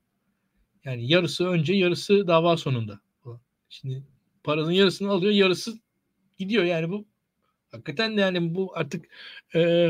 [0.86, 3.00] Yani yarısı önce yarısı dava sonunda.
[3.70, 4.04] Şimdi
[4.44, 5.80] paranın yarısını alıyor yarısı
[6.38, 6.64] gidiyor.
[6.64, 7.06] Yani bu
[7.72, 9.06] hakikaten de yani bu artık
[9.56, 9.90] e,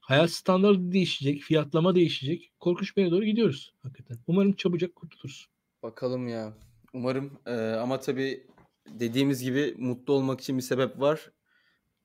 [0.00, 2.52] hayat standartı değişecek, fiyatlama değişecek.
[2.60, 4.18] Korkunç bir yere doğru gidiyoruz hakikaten.
[4.26, 5.48] Umarım çabucak kurtuluruz.
[5.82, 6.52] Bakalım ya.
[6.92, 8.46] Umarım e, ama tabii
[8.86, 11.30] dediğimiz gibi mutlu olmak için bir sebep var.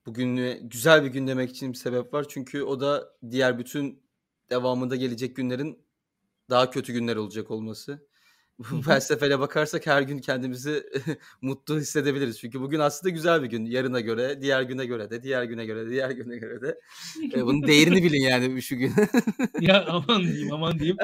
[0.06, 2.26] Bugün güzel bir gün demek için bir sebep var.
[2.28, 4.02] Çünkü o da diğer bütün
[4.50, 5.78] devamında gelecek günlerin
[6.50, 8.06] daha kötü günler olacak olması.
[8.70, 10.82] Bu felsefeyle bakarsak her gün kendimizi
[11.42, 12.38] mutlu hissedebiliriz.
[12.38, 13.64] Çünkü bugün aslında güzel bir gün.
[13.64, 16.80] Yarına göre, diğer güne göre de, diğer güne göre de, diğer güne göre de.
[17.34, 18.92] E, bunun değerini bilin yani şu gün.
[19.60, 20.96] ya aman diyeyim, aman diyeyim.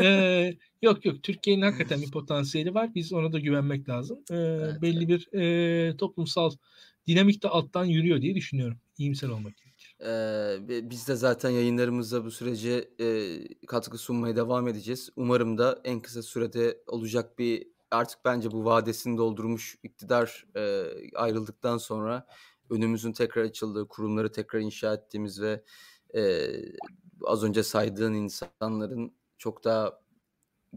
[0.00, 2.94] Ee, yok yok, Türkiye'nin hakikaten bir potansiyeli var.
[2.94, 4.18] Biz ona da güvenmek lazım.
[4.30, 5.32] Ee, evet, belli evet.
[5.32, 6.50] bir e, toplumsal
[7.06, 8.78] dinamik de alttan yürüyor diye düşünüyorum.
[8.98, 9.61] İyimser olmak.
[10.06, 10.56] Ee,
[10.90, 15.10] biz de zaten yayınlarımızda bu sürece e, katkı sunmaya devam edeceğiz.
[15.16, 20.84] Umarım da en kısa sürede olacak bir artık bence bu vadesini doldurmuş iktidar e,
[21.14, 22.26] ayrıldıktan sonra
[22.70, 25.64] önümüzün tekrar açıldığı, kurumları tekrar inşa ettiğimiz ve
[26.14, 26.50] e,
[27.24, 30.00] az önce saydığın insanların çok daha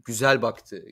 [0.06, 0.86] güzel baktığı,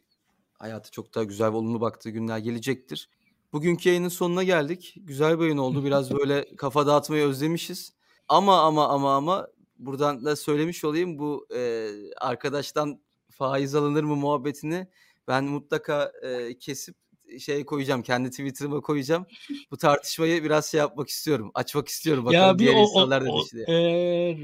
[0.53, 3.09] hayatı çok daha güzel ve olumlu baktığı günler gelecektir.
[3.53, 4.95] Bugünkü yayının sonuna geldik.
[4.97, 5.85] Güzel bir yayın oldu.
[5.85, 7.93] Biraz böyle kafa dağıtmayı özlemişiz.
[8.27, 9.47] Ama ama ama ama
[9.77, 13.01] buradan da söylemiş olayım bu e, arkadaştan
[13.31, 14.87] faiz alınır mı muhabbetini
[15.27, 16.95] ben mutlaka e, kesip
[17.39, 19.25] şey koyacağım kendi Twitter'ıma koyacağım.
[19.71, 21.51] Bu tartışmayı biraz şey yapmak istiyorum.
[21.53, 23.67] Açmak istiyorum bakalım ya diğer o, insanlar da düşünüyor.
[23.69, 24.37] E,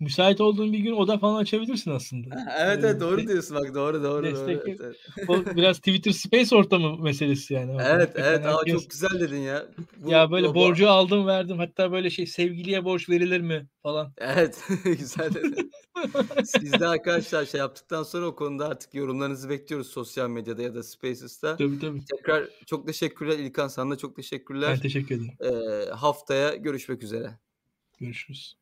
[0.00, 2.46] müsait olduğun bir gün oda falan açabilirsin aslında.
[2.58, 4.24] evet evet doğru diyorsun bak doğru doğru.
[4.24, 4.96] Destek, doğru evet, evet.
[5.28, 7.76] o biraz Twitter Space ortamı meselesi yani.
[7.82, 8.74] Evet evet aa, herkes...
[8.74, 9.66] çok güzel dedin ya.
[9.96, 10.88] Bu, ya böyle bu, borcu bu...
[10.88, 14.12] aldım verdim hatta böyle şey sevgiliye borç verilir mi falan.
[14.18, 15.70] Evet güzel dedin.
[16.44, 20.82] Siz de arkadaşlar şey yaptıktan sonra o konuda artık yorumlarınızı bekliyoruz sosyal medyada ya da
[20.82, 21.56] Spaces'ta.
[21.56, 22.04] Tabii tabii.
[22.16, 24.70] Tekrar çok teşekkürler İlkan sana da çok teşekkürler.
[24.70, 25.32] Ben teşekkür ederim.
[25.40, 27.38] Ee, haftaya görüşmek üzere.
[27.98, 28.58] Görüşürüz.